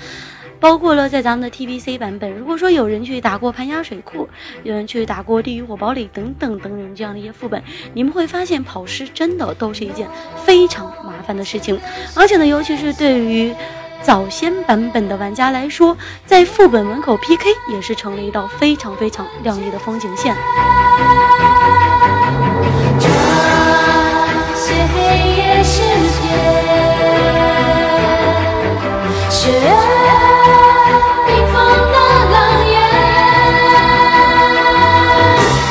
[0.60, 4.28] 包括了在咱们的 TBC 版本，如果说有人去打过盘鸭水库，
[4.62, 10.08] 有人去打过地狱火堡垒等等等等这样的一些副本，你们会发现跑尸真的都是一件
[10.44, 11.78] 非常麻烦的事情，
[12.14, 13.54] 而且呢，尤其是对于
[14.00, 20.34] 早先版本的玩家来说，在副本门口 PK 也是成了一道非常非常亮丽的风景线。
[24.96, 25.00] 黑
[25.36, 25.82] 夜世
[29.30, 30.03] 界，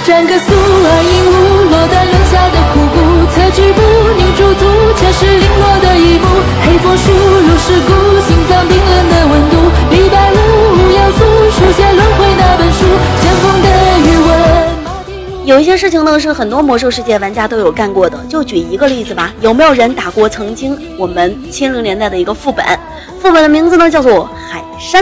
[0.04, 2.96] 个素而隐无落单沦下的枯骨，
[3.32, 3.80] 侧举步
[4.18, 4.68] 凝铸图，
[5.00, 6.28] 前世零落的一幕。
[6.62, 7.90] 黑风输入尸骨，
[8.28, 9.56] 心脏冰冷的温度。
[9.92, 12.84] 李白无要素，书写轮回那本书。
[13.22, 13.68] 剑锋的
[14.04, 15.46] 余温。
[15.46, 18.18] 有一些事情呢，是很多魔兽世界玩家都有干过的。
[18.28, 22.66] 就举一个例子吧，有没有人打过曾经我们七零年代的一个副本？
[23.22, 25.02] 副本的名字呢，叫做海山。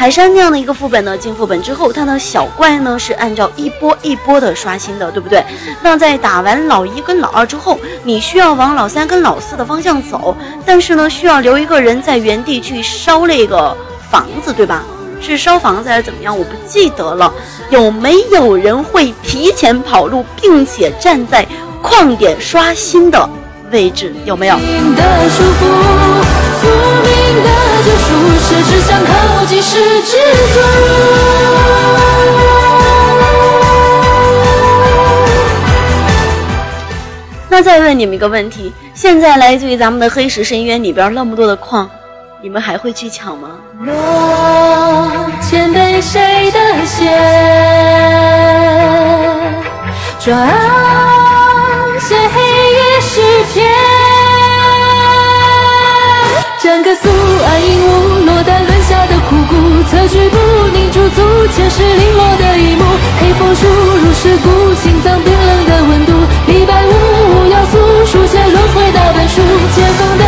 [0.00, 5.44] 海山那样的一个副本呢，进副本之后，它的小怪呢是按照一波一波的刷新的，对不对？
[5.82, 10.34] 那在打完老一跟老二之后，你需要往老三跟老四的方向走，
[10.64, 13.76] 但是呢，需要留一个人在原地去烧那个
[14.10, 14.82] 房子，对吧？
[15.20, 16.34] 是烧房子还是怎么样？
[16.34, 17.30] 我不记得了。
[17.68, 21.46] 有没有人会提前跑路，并且站在
[21.82, 23.28] 矿点刷新的
[23.70, 24.14] 位置？
[24.24, 24.56] 有没有？
[37.48, 41.90] 那再问你们一个问题：现在来自于咱们的黑石深渊里边那么多的矿，
[42.42, 43.50] 你们还会去抢吗？
[46.02, 47.04] 谁的血，
[50.18, 51.09] 转
[56.70, 60.38] 整个素暗影舞落单沦下的枯骨，侧举步
[60.72, 62.84] 凝驻足，前世零落的一幕。
[63.18, 66.12] 黑风输入尸骨，心脏冰冷的温度。
[66.46, 69.42] 李白无要素，书写轮回大本书。
[69.74, 70.24] 剑锋的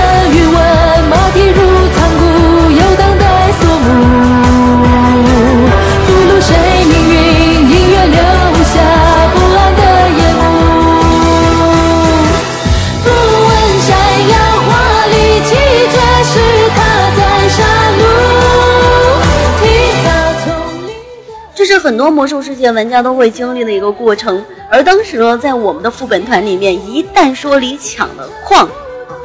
[21.73, 21.83] 是。
[21.83, 24.45] 很多魔兽世界玩家都会经历的一个过程。
[24.71, 28.69] 而当时呢，在我们的副本团里面，一旦说你抢了矿，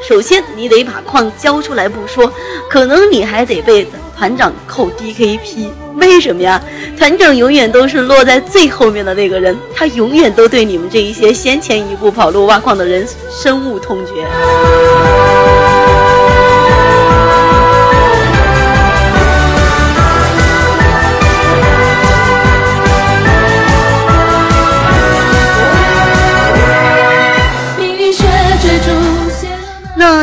[0.01, 2.33] 首先你得把矿交出来不说，
[2.67, 3.87] 可能你还得被
[4.17, 5.67] 团长扣 DKP。
[5.97, 6.59] 为什么呀？
[6.97, 14.25] 团长永远都是落在最后面的那个人，他永远都对你们这一些先前一步跑路挖矿的人深恶痛绝。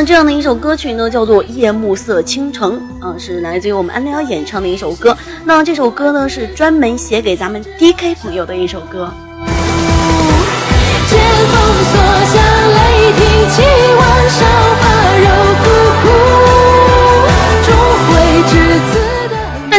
[0.07, 5.17] 这样的一首歌曲呢，叫做《夜幕色倾城》，啊，是来自于我们安利奥演唱的一首歌。
[5.45, 9.11] 那这首歌呢，是专门写给咱们 DK 朋友的一首歌。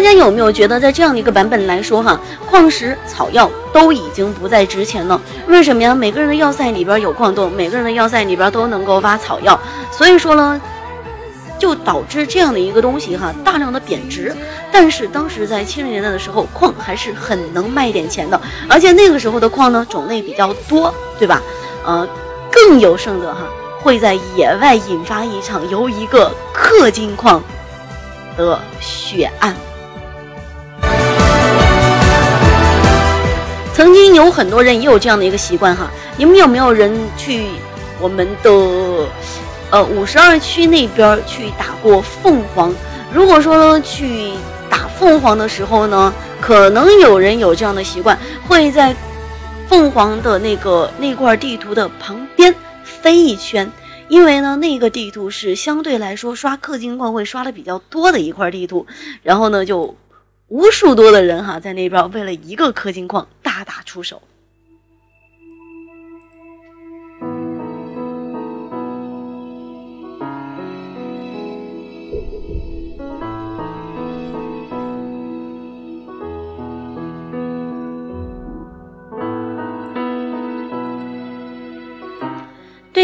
[0.05, 5.19] 大家有没有觉得，在这样的一个版本来说，哈，矿石、草药都已经不再值钱了？
[5.47, 5.95] 为什么呀？
[5.95, 9.59] 每个人的要塞里边有矿洞，每个人的要塞里边都能够挖草药，
[9.91, 10.61] 所以说呢，
[11.57, 14.31] 就导致这样的一个东西哈，大量的贬值。
[14.71, 18.39] 但是当时在七十年代的时候，矿还是很能卖点钱的，
[18.69, 21.41] 而且那个时候的矿呢，种类比较多，对吧？
[21.83, 22.07] 呃，
[22.51, 23.39] 更有甚者哈，
[23.81, 27.43] 会在野外引发一场由一个氪金矿
[28.37, 29.55] 的血案。
[33.75, 37.43] 曾经有很多人也有这样的一个习惯哈，你们有没有人去
[37.99, 38.49] 我们的
[39.69, 42.73] 呃五十二区那边去打过凤凰？
[43.13, 44.31] 如果说去
[44.69, 48.17] 打凤凰的时候呢，可能有人有这样的习惯，
[48.47, 48.95] 会在
[49.67, 52.55] 凤凰的那个那块地图的旁边
[52.85, 53.69] 飞一圈，
[54.07, 58.87] 因为呢那个地图是相对来说刷氪金矿会刷的比较多的一块地图，
[59.21, 59.93] 然后呢就。
[60.47, 64.21] 无数多的人哈，在那边为了一个氪金矿大打出手。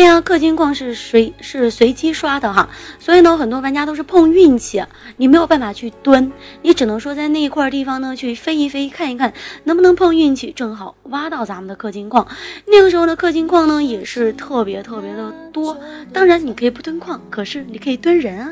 [0.01, 4.83] 对呀，氪金矿是随是随机刷的哈，所以呢，很多玩家都是碰运气，
[5.17, 6.31] 你没有办法去蹲，
[6.63, 9.31] 你只能说在那一块地方呢去飞一飞，看一看
[9.65, 12.27] 能不能碰运气，正好挖到咱们的氪金矿。
[12.65, 15.77] 那个时候的氪金矿呢也是特别特别的多，
[16.11, 18.51] 当然你可以不蹲矿，可是你可以蹲人啊。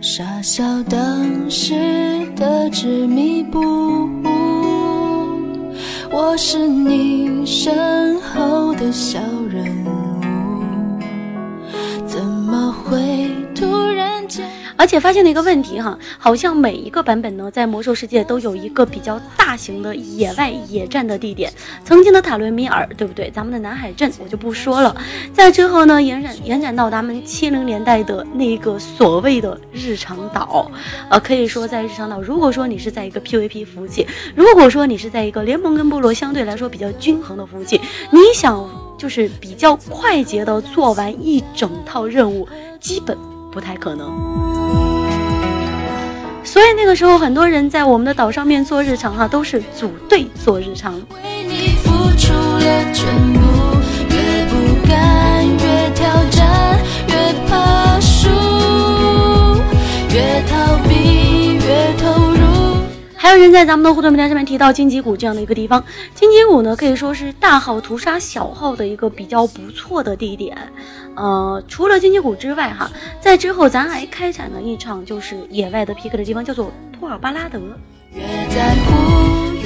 [0.00, 1.74] 傻笑当时
[2.36, 4.22] 的执迷不悟，
[6.12, 9.18] 我是你身后的小
[9.50, 9.89] 人。
[12.50, 14.44] 么会突然间，
[14.76, 21.52] 而且发现了一个问题哈，好像每一个版本呢，在魔兽世界都有一个比较大型的野外野战的地点。
[21.84, 23.30] 曾经的塔伦米尔，对不对？
[23.30, 24.94] 咱们的南海镇我就不说了。
[25.32, 30.68] 在之后呢，延展延展到咱们七零年代的那个所谓的日常岛，
[31.08, 37.80] 呃，可以说在日常岛，如果说你是在一个 PVP 服务器，如果说你是在一个联盟跟部落相对来说比较均衡的服务器，
[38.10, 38.89] 你想。
[39.00, 42.46] 就是比较快捷的做完一整套任务，
[42.78, 43.16] 基本
[43.50, 44.06] 不太可能。
[46.44, 50.92] 所以那个时候，很多人在我们的岛上面做日常哈，都是组队做日常。
[51.14, 53.40] 为你付出了全部，
[54.10, 56.78] 越不甘，越挑战，
[57.08, 58.28] 越怕输，
[60.12, 62.29] 越逃避，越投入。
[63.22, 70.56] 还有人在咱们的互动平台上面提到荆棘谷这样的一个地方，荆棘谷呢可以说是大号屠杀小号的一个比较不错的地点。
[71.16, 72.90] 呃，除了荆棘谷之外，哈，
[73.20, 77.60] 在之后咱还开展了一场就是野外的 PK 的地方，叫做托尔巴拉德。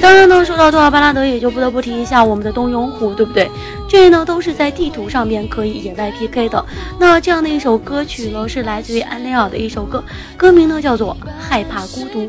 [0.05, 3.49] 当然呢，说到多尔巴拉德，也就不得不提一下我们的冬泳虎，对不对？
[3.89, 6.63] 这呢都是在地图上面可以野外 PK 的。
[6.99, 10.03] 那这样的一首歌曲呢，是来自于安利尔的一首歌，
[10.37, 12.21] 歌名呢叫做《害怕孤独》。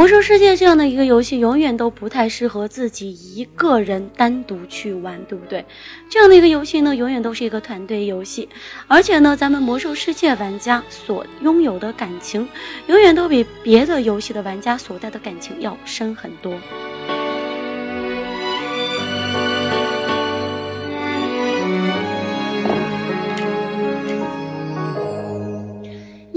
[0.00, 5.62] 魔兽世界这样的一个游戏，永远都不太适合自己一个人单独去玩，对不对？
[6.08, 8.48] 这样的一个游戏呢，永远都是一个团队游戏，
[8.88, 12.48] 而且呢，咱们魔兽世界玩家所拥有的感情，
[12.86, 16.54] 永远都比别的游戏的玩家所带的感情要深很多。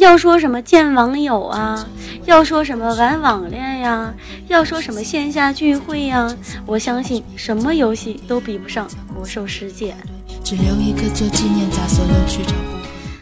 [0.03, 1.87] 要说什么见网友啊？
[2.25, 4.13] 要说什么玩网恋呀？
[4.49, 6.29] 要说什么线下聚会呀？
[6.65, 8.85] 我相信什么游戏都比不上
[9.15, 9.95] 魔兽世界。
[10.43, 12.53] 只留一个做纪念，砸所有去找。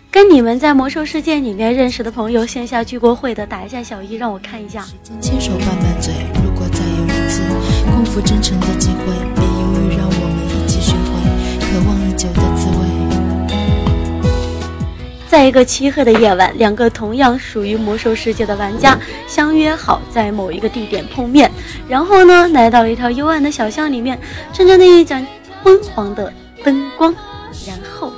[0.09, 4.83] 跟你们在魔兽世界里面认识的朋友线下聚过会的，打一下小一，让我看一下。
[5.21, 6.11] 牵手拌拌嘴，
[6.43, 7.43] 如果再有一次
[7.91, 9.40] 空腹真诚的机会，
[15.31, 21.49] 在一个漆黑的夜晚，两个同样属于魔兽世界的玩家相约好在某一个地点碰面，
[21.87, 24.19] 然后呢，来到了一条幽暗的小巷里面，
[24.51, 25.25] 趁着那一盏
[25.63, 26.33] 昏黄的
[26.65, 27.15] 灯光，
[27.65, 28.11] 然后，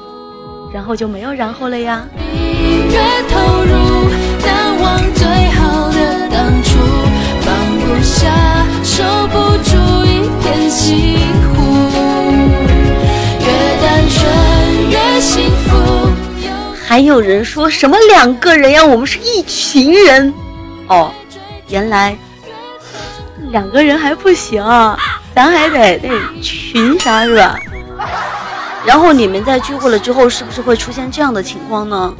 [0.73, 2.03] 然后就没有然后了呀。
[2.17, 2.99] 越
[3.29, 4.09] 投入，
[4.43, 6.79] 难忘最好的当初，
[7.41, 11.19] 放不下，守不住一片西
[11.53, 11.61] 湖。
[13.39, 13.45] 越
[13.83, 16.22] 单纯越幸福。
[16.93, 18.85] 还有人说什么两个人呀？
[18.85, 20.31] 我们是一群人。
[20.87, 21.11] 哦，
[21.67, 22.15] 原来
[23.49, 24.95] 两个人还不行啊，
[25.33, 27.57] 咱还得得群啥是吧？
[28.85, 32.13] 然后你们在聚会了之后，是不是会出现这样的情况呢？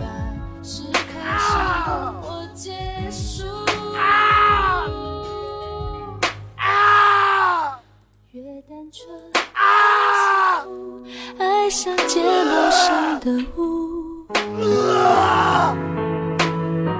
[11.37, 13.92] 爱像睫毛上的雾。
[14.33, 15.75] 啊！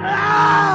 [0.06, 0.73] 啊！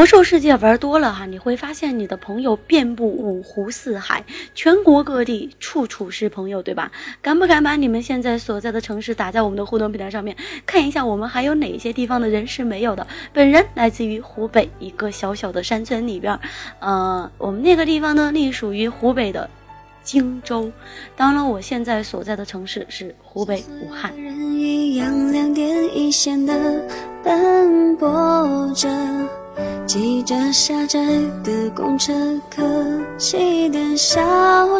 [0.00, 4.24] 魔兽世界玩多了哈，你会发现你的朋友遍布五湖四海，
[4.54, 6.90] 全国各地，处处是朋友，对吧？
[7.20, 10.34] 敢不敢把你们现在所在的城市打在我们的互动平台上面，
[10.64, 13.06] 看一下我们还有哪些地方的人是没有的？
[13.34, 16.40] 本人来自于湖北一个小小的山村里边，
[16.78, 19.50] 呃，我们那个地方呢隶属于湖北的
[20.02, 20.72] 荆州。
[21.14, 24.10] 当然，我现在所在的城市是湖北武汉。
[24.18, 26.82] 人一样两点一线的
[27.22, 28.88] 奔波着，
[29.90, 31.00] 挤着狭窄
[31.42, 32.12] 的公车，
[32.48, 32.62] 客
[33.18, 34.20] 气的笑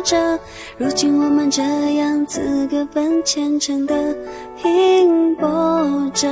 [0.02, 0.38] 着。
[0.78, 1.61] 如今我们这
[1.96, 4.14] 样自个奔前程的
[4.62, 6.28] 拼搏着。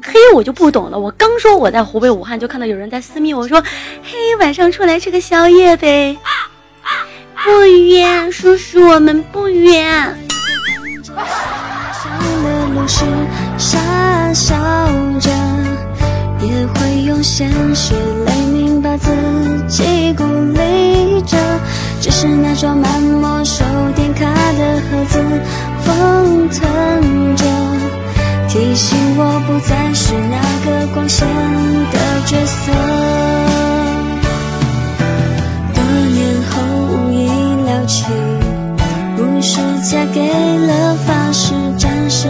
[0.00, 0.96] 嘿，我就不懂了。
[0.96, 3.60] 我刚说我在湖北武汉，就看到有人在私密我说
[4.00, 6.16] ：“嘿，晚上出来吃个宵夜呗。”
[7.44, 10.16] 不远，叔叔，我们不远。
[12.44, 13.04] 的路是
[13.58, 14.54] 傻笑
[15.18, 15.30] 着，
[17.20, 17.94] 用鲜血
[18.24, 19.10] 泪铭把自
[19.68, 21.36] 己鼓励着。
[22.00, 23.62] 只是那装满没收
[23.94, 25.22] 点卡的盒子
[25.84, 26.66] 封存
[27.36, 27.44] 着，
[28.48, 31.28] 提醒我不再是那个光鲜
[31.92, 32.72] 的角色。
[35.74, 35.82] 多
[36.14, 37.28] 年后无意
[37.66, 38.06] 了起，
[39.14, 39.58] 不是
[39.90, 40.26] 嫁给
[40.66, 42.28] 了发饰战士，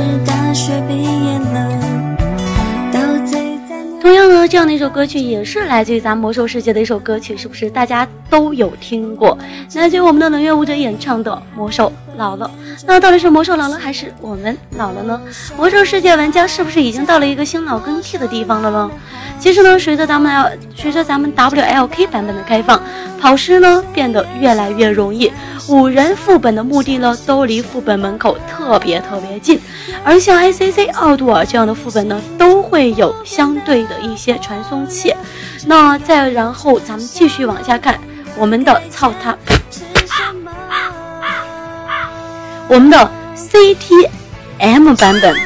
[4.00, 9.36] 同样呢，这样的一首歌曲也是来自于咱魔兽世界的一首歌曲，是不是大家都有听过？
[9.74, 12.48] 来自于我们的冷月舞者演唱的《魔兽老了》。
[12.86, 15.18] 那到底是魔兽老了，还是我们老了呢？
[15.56, 18.90] 魔兽世界玩家是不是已经到了一个新老更替的地方了呢？
[19.38, 22.80] 其实呢，随着咱们 L 随着咱们 WLK 版本的开放，
[23.18, 25.32] 跑尸呢变得越来越容易，
[25.66, 29.58] 五人副本的目的呢都离副本门口特别特别近，
[30.04, 35.14] 而像 ACC 奥杜尔这样的副本呢，都会有相对的一些传送器。
[35.66, 37.98] 那再然后咱们继续往下看，
[38.36, 39.34] 我们的操他，
[42.70, 45.36] 我们的 CTM 版本，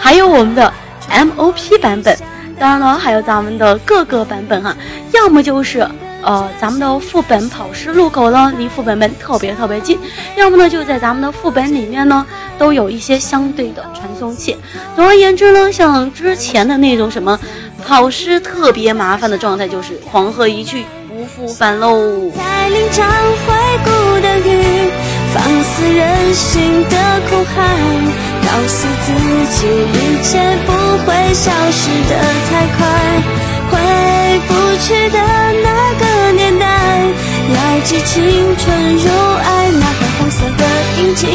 [0.00, 0.72] 还有我们的。
[1.10, 2.16] MOP 版本，
[2.56, 4.76] 当然了，还有咱们的各个版本哈，
[5.12, 5.80] 要么就是
[6.22, 9.98] 呃咱们的副本跑尸路口呢，离副本门特别特别近，
[10.36, 12.24] 要么呢就在咱们的副本里面呢，
[12.56, 14.56] 都有一些相对的传送器。
[14.94, 17.36] 总而言之呢，像之前的那种什么
[17.84, 20.84] 跑尸特别麻烦的状态，就是黄河一去
[21.20, 22.30] 不复返喽。
[22.34, 23.06] 在临场
[23.44, 23.52] 回
[23.84, 23.90] 顾
[24.22, 24.90] 的雨，
[25.34, 26.96] 放肆任性的
[27.28, 27.56] 哭喊。
[28.42, 29.12] 告诉自
[29.52, 30.72] 己，一切不
[31.04, 32.16] 会消失的
[32.48, 32.78] 太快。
[33.70, 33.76] 回
[34.48, 35.18] 不去的
[35.62, 35.68] 那
[36.00, 36.64] 个年代，
[37.54, 39.10] 要记青春如
[39.44, 40.64] 爱那个红色的
[41.02, 41.26] 印记，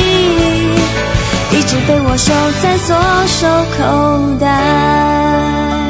[1.52, 3.84] 一直被我收在左手口
[4.40, 5.85] 袋。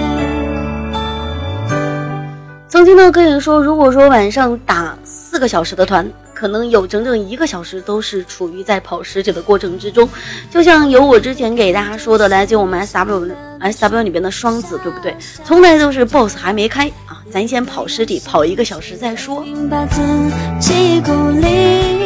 [2.68, 6.09] 曾经呢，可以说，如果说晚上打四个小时的团。
[6.36, 10.07] 可能有整整一个小时都是处于在跑尸体的过程之中，
[10.51, 15.16] 就像有我之前给大家说的，来自我们 S W S W 里边的双子，对不对？
[15.45, 19.45] 从来都是 BOSS 还没开啊，咱先跑尸体，跑一个小时再说。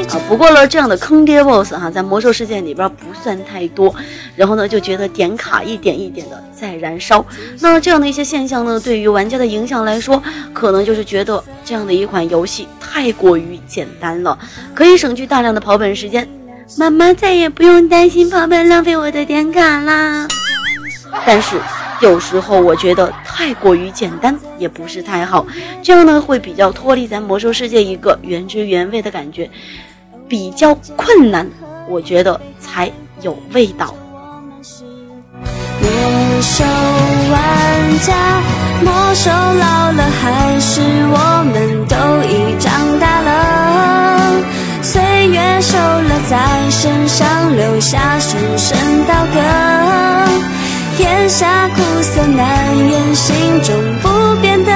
[0.10, 0.22] 啊。
[0.28, 3.94] 不过呢，这样的坑爹 BOSS 哈，在魔兽世界里边不算太多。
[4.36, 7.26] 然后呢，就觉得点卡一点一点的在燃烧。
[7.60, 10.22] 那这样的一些现象呢，对于玩家的影响来说，
[10.54, 14.38] 可能就是觉得这样的一款游戏太过于简单了，
[14.74, 16.28] 可以省去大量的跑本时间。
[16.78, 20.28] 妈妈再也不用担心跑本浪费我的点卡啦。
[21.26, 21.58] 但是
[22.02, 25.46] 有时候我觉得太过于简单也不是太好，
[25.82, 29.50] 这样呢会比较脱离咱魔兽世界一个原汁原味的感觉，
[30.30, 31.50] 比较困难，
[31.90, 32.90] 我觉得才
[33.22, 33.96] 有味道。
[35.82, 35.90] 魔
[36.42, 36.64] 兽
[37.34, 38.14] 玩家，
[38.86, 41.18] 魔兽老了还是我
[41.52, 41.96] 们都
[42.30, 44.42] 已长大了，
[44.84, 46.38] 岁月瘦了在
[46.70, 48.78] 身上留下深深
[49.08, 49.40] 刀割。
[50.96, 54.72] 天下苦涩难言，心中不变的。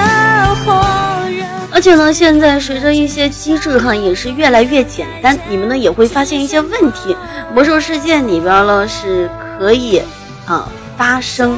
[1.74, 7.16] 而且呢，现在随着一些机制哈也是越来越简单，你们呢也会发现一些问题。
[7.52, 10.00] 魔兽世界里边呢是可以
[10.46, 11.58] 啊发生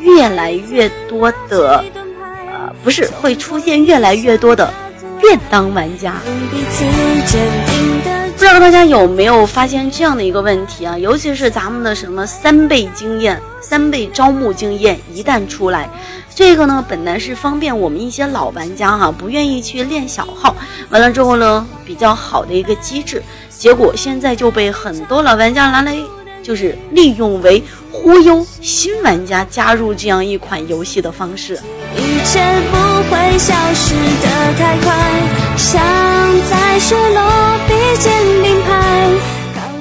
[0.00, 1.84] 越来越多的，
[2.50, 4.72] 呃不是会出现越来越多的
[5.20, 6.14] 便当玩家。
[8.32, 10.96] 不知道大家有没有发现这样的一个问题啊？
[10.96, 15.90] 尤其是咱们的什么三倍经验、三倍招募经验一旦出来，
[16.34, 20.54] 这个呢本来是方便我们一些老玩家哈，不愿意去练小号，
[20.88, 25.94] 完了之后呢比较好的一个机制，结果现在就被很多老玩家拿来
[26.42, 27.62] 就是利用为
[27.92, 31.58] 忽悠新玩家加入这样一款游戏的方式。
[31.96, 32.76] 一切不
[33.10, 34.94] 会消失的太快，
[35.56, 35.82] 像
[36.48, 38.12] 在雪落笔尖
[38.42, 39.29] 并排。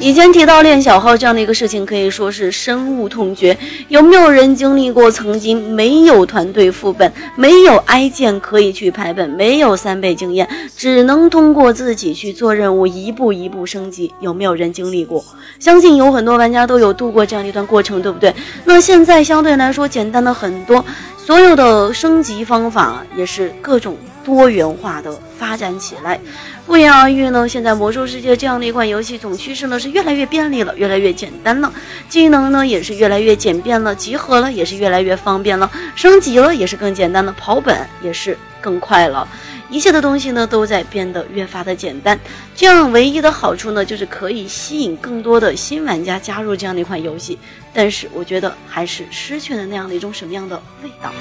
[0.02, 3.58] 以前提到练小号这样的一个事情，可以说是深恶痛绝。
[3.90, 10.48] 有没有人经历过曾经没有团队副本、没有挨键可以去排本、没有三倍经验，
[10.78, 14.14] 只能通过自己去做任务，一步一步升级？
[14.22, 15.22] 有没有人经历过？
[15.60, 18.34] 相信有很多玩家都有度过这样一段过程，对不对？
[18.64, 20.84] 那现在相对来说简单的很多。
[21.30, 26.20] 所有的升级方法也是各种多元化的发展起来，
[26.66, 27.48] 不言而喻呢。
[27.48, 31.72] 现在魔兽世界这样的一款游戏总趋势呢是越来越便利了，越来越简单了，
[32.10, 39.28] 技能呢也是越来越简便了，集合了也是越来越方便了，升级了也是更简单了，跑本也是更快了。
[39.70, 42.20] 一切的东西呢，都在变得越发的简单。
[42.56, 47.38] 这样唯一的好处呢，就是可以吸引更多的新玩家加入这样的一款游戏。
[47.74, 51.12] 但是，我觉得还是失去了那样的一种什么样的味道。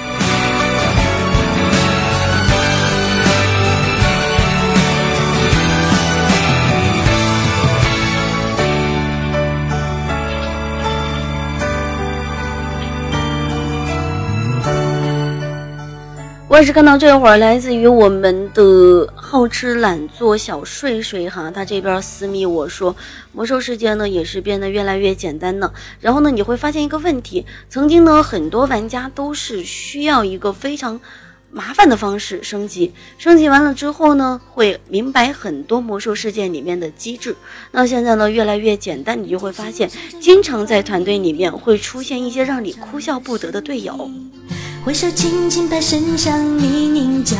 [16.51, 22.95] 我也是看到这会儿，来自于我们的好吃懒做小睡睡哈，他这边私密我说，
[23.31, 25.71] 魔兽世界呢也是变得越来越简单了。
[25.99, 30.99] 然后呢，你会发现一个问题，曾经呢很多玩家都是需要一个非常
[31.51, 37.35] 麻烦的方式升级，升级完了之后呢，会明白很多魔兽世界里面的机制。
[37.69, 39.87] 那现在呢越来越简单，你就会发现，
[40.19, 44.09] 经常在团队里面会出现一些让你哭笑不得的队友。
[44.85, 47.35] 挥手轻轻拍身上泥泞，脚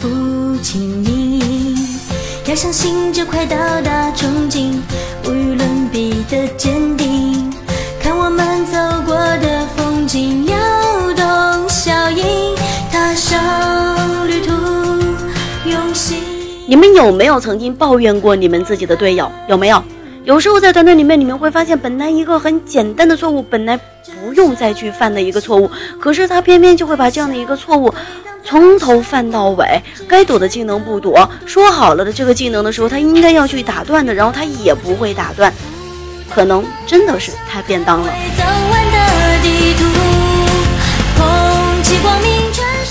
[0.00, 0.08] 步
[0.62, 1.76] 轻盈。
[2.46, 4.74] 要相信就快到达憧憬，
[5.24, 7.50] 无与伦比的坚定。
[8.00, 8.76] 看我们走
[9.06, 10.56] 过的风景，摇
[11.14, 12.24] 动笑影，
[12.90, 14.52] 踏上旅途，
[15.70, 16.18] 用心。
[16.66, 19.30] 你们有没有曾经抱怨过你们自己的队友？
[19.48, 19.82] 有没有？
[20.24, 23.78] 有时候在团队里面，你们会发现，本来一个很简单的错误，本来。
[24.20, 25.70] 不用再去犯的一个错误，
[26.00, 27.92] 可是他偏偏就会把这样的一个错误
[28.44, 29.82] 从头犯到尾。
[30.08, 35.52] 该躲的技能不躲，说好了的这个技能的时候，他应该要去打断的，然后他也不会打断，
[36.32, 38.12] 可能真的是太便当了。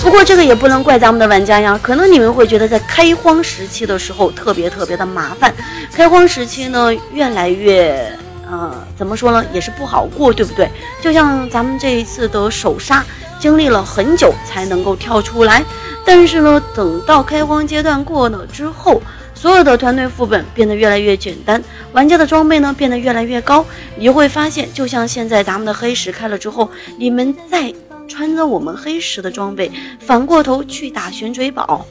[0.02, 5.54] 不过这个也不能怪咱们的玩家呀，可能你们会觉得在开荒时期的时候特别特别的麻烦，
[5.94, 8.12] 开荒时期呢越来越。
[8.50, 10.68] 呃，怎么说呢，也是不好过，对不对？
[11.02, 13.02] 就像咱们这一次的首杀，
[13.40, 15.64] 经历了很久才能够跳出来，
[16.04, 19.02] 但是呢，等到开荒阶段过了之后，
[19.34, 27.74] 所有的团队副本变得越来越简单，玩家的装备呢变得越来越高，你会发现，就像现在咱们的黑石开了之后，你们再
[28.12, 31.86] 穿着我们黑石的装备，反过头去打玄水堡，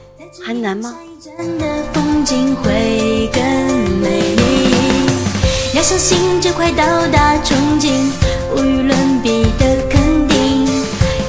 [0.45, 0.95] 还难吗？
[5.73, 7.89] 要相信这快到达憧憬，
[8.55, 10.67] 无与伦比的肯定，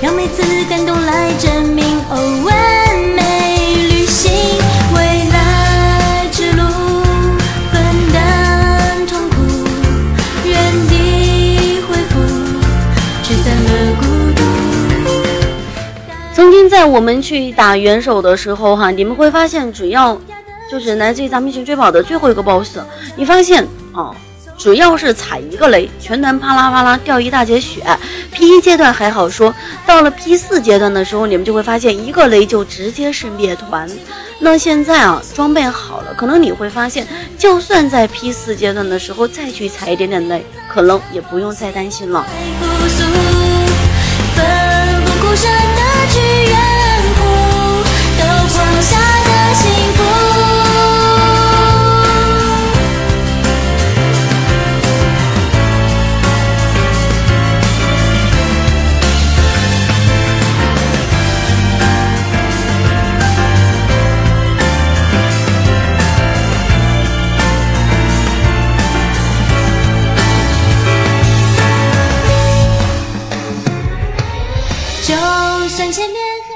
[0.02, 1.82] 让每次感动来证明。
[2.10, 2.51] 哦，
[16.92, 20.20] 我们去打元首的时候哈，你们会发现，只要
[20.70, 22.76] 就是来自于咱们一群追跑的最后一个 boss，
[23.16, 24.14] 你发现啊。
[24.58, 27.82] 只要是踩一个雷，全团啪啦啪啦掉一大截血。
[28.30, 29.52] P 一阶段还好说，
[29.86, 33.90] 到了 P 四阶段的时候，你们就会发现一个雷就直接是灭团。
[34.38, 42.24] 那现在啊，装备好了，可能你会发现，就算在 P 四阶段的时候再去踩一点点雷，可能也不用再担心了。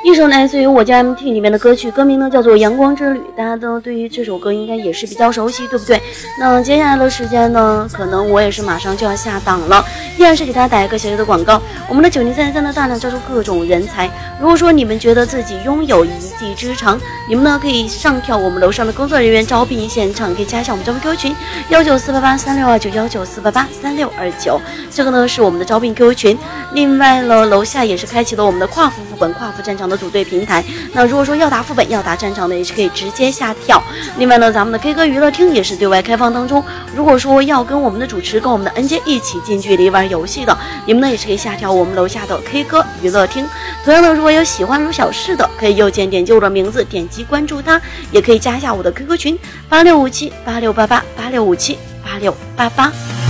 [0.07, 6.01] 一首来自于我家 MT 里面的歌曲，歌名呢叫做《阳光之旅》，大家都对于这首歌应该也是比较熟悉，对不对？
[6.39, 9.85] 那接下来的时间呢，可能我也是马上就要下档了，
[10.17, 11.61] 依然是给大家打一个小小的广告。
[11.89, 14.09] 我们的九零三三呢大量招收各种人才，
[14.41, 21.37] 如果说你们觉得自己拥有一技之长，你们呢可以上跳我们楼上的工作人员招聘现场，可以加一下我们招聘 QQ 群
[21.71, 26.39] 幺九四八八三六二九幺九四八八三六二九，这个呢是我们的招聘 QQ 群。
[26.75, 29.96] 另外呢，楼下也是开启了我们的跨服副本、跨服战场的。
[29.97, 33.83] 组队平台，那如果说要打副本、要打战场的，也是可以直接下跳。
[34.19, 36.63] 另外呢，咱们的 K 歌娱乐厅也是对外开放当中。
[36.95, 43.47] 如果说要跟我们的主持、跟我们的 N J 一起近距离玩游戏的，你们呢也是可以下跳我们楼下的 K 歌娱乐厅。
[43.85, 47.81] 同样呢，如果有喜欢如小事的，可以右键点击我的名字，点击关注他，
[48.11, 49.39] 也可以加一下我的 QQ 群
[49.69, 53.26] 八六五七八六八八八六五七八六八八。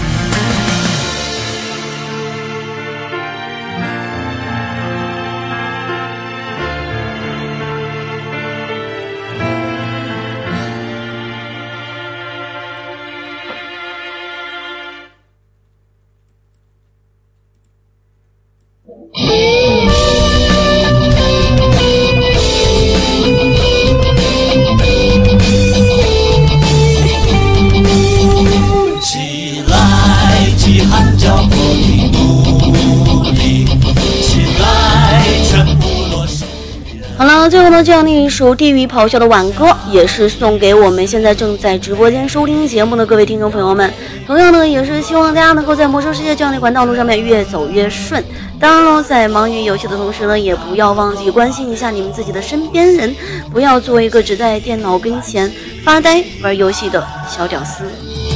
[38.06, 43.92] 那一首地狱咆哮的挽歌，也是送给我们现在正在直播间收听节目的各位听众朋友们。
[44.24, 48.24] 同样呢，也是希望大家能够在魔兽世界这样的一款道路上面越走越顺。
[48.60, 53.12] 当然了，在忙于游戏的同时呢，也不要忘记关心一下你们自己的身边人，
[53.52, 55.52] 不要做一个只在电脑跟前
[55.84, 57.82] 发呆玩游戏的小屌丝。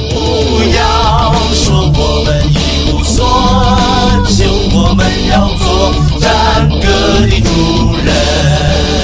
[0.09, 0.17] 不
[0.75, 3.25] 要说我们一无所
[4.27, 4.43] 求，
[4.77, 6.75] 我们要做战歌
[7.25, 9.00] 的主人。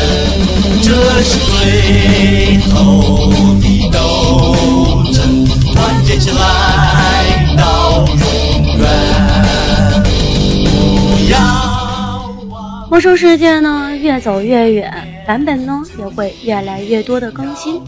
[0.87, 2.73] 这是最后
[3.59, 6.37] 的斗争，团结起来
[7.57, 8.15] 到永
[8.77, 8.81] 远。
[10.05, 10.07] 不
[11.29, 11.35] 要
[12.89, 14.89] 魔兽世界呢，越走越远，
[15.27, 17.81] 版本呢也会越来越多的更新。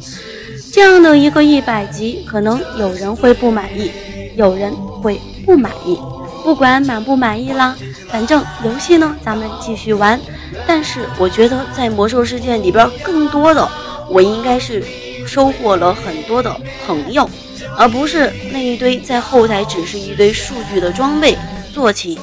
[0.73, 3.89] 这样的一个一百集，可能有人会不满意，
[4.35, 5.97] 有人会不满意。
[6.43, 7.75] 不管满不满意啦，
[8.09, 10.19] 反正游戏呢，咱们继续玩。
[10.65, 13.67] 但是我觉得在魔兽世界里边，更多的
[14.09, 14.83] 我应该是
[15.27, 16.55] 收获了很多的
[16.87, 17.29] 朋友，
[17.77, 21.37] 而不是那一堆在后台只是一堆数据的装备
[21.73, 22.17] 坐骑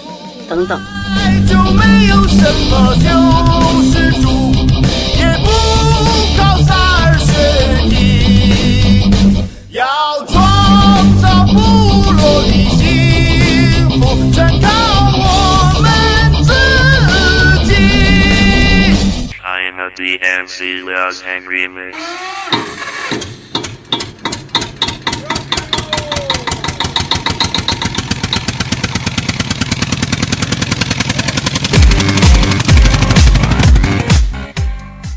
[0.49, 0.81] 等等。
[9.71, 9.85] 要
[10.27, 11.47] 创造
[19.77, 22.36] Hannah DMC loves angry Mix.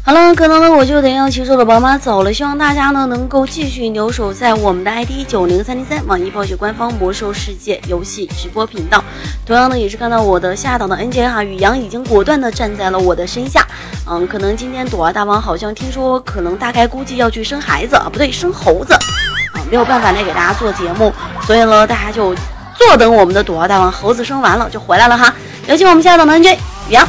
[0.10, 2.34] 好了，可能呢我就得要骑着的宝马走了。
[2.34, 9.04] 希望大家呢能够继续留守在我们的 ID 九零三零三网易暴雪官方魔兽世界游戏直播频道。
[9.46, 13.64] 同样呢，也是看到我的下档的 NJ 哈宇阳已经果断的站在了我的身下。
[14.10, 21.14] 嗯，可能今天朵儿大王好像听说，可能大概估计要去生孩子啊，不对，生猴子啊，没有办法来给大家做节目，
[21.46, 22.34] 所以呢，大家就
[22.76, 25.32] 坐等我们的朵儿大王猴子生完了就回来了哈。
[25.68, 26.56] 有请我们下档的 NJ
[26.90, 27.08] 宇阳。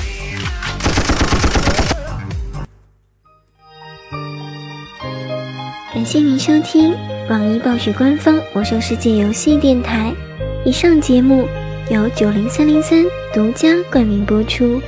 [6.01, 6.97] 感谢您收听
[7.29, 10.11] 网易暴雪官方魔兽世界游戏电台。
[10.65, 11.47] 以上节目
[11.91, 14.81] 由九零三零三独家冠名播出。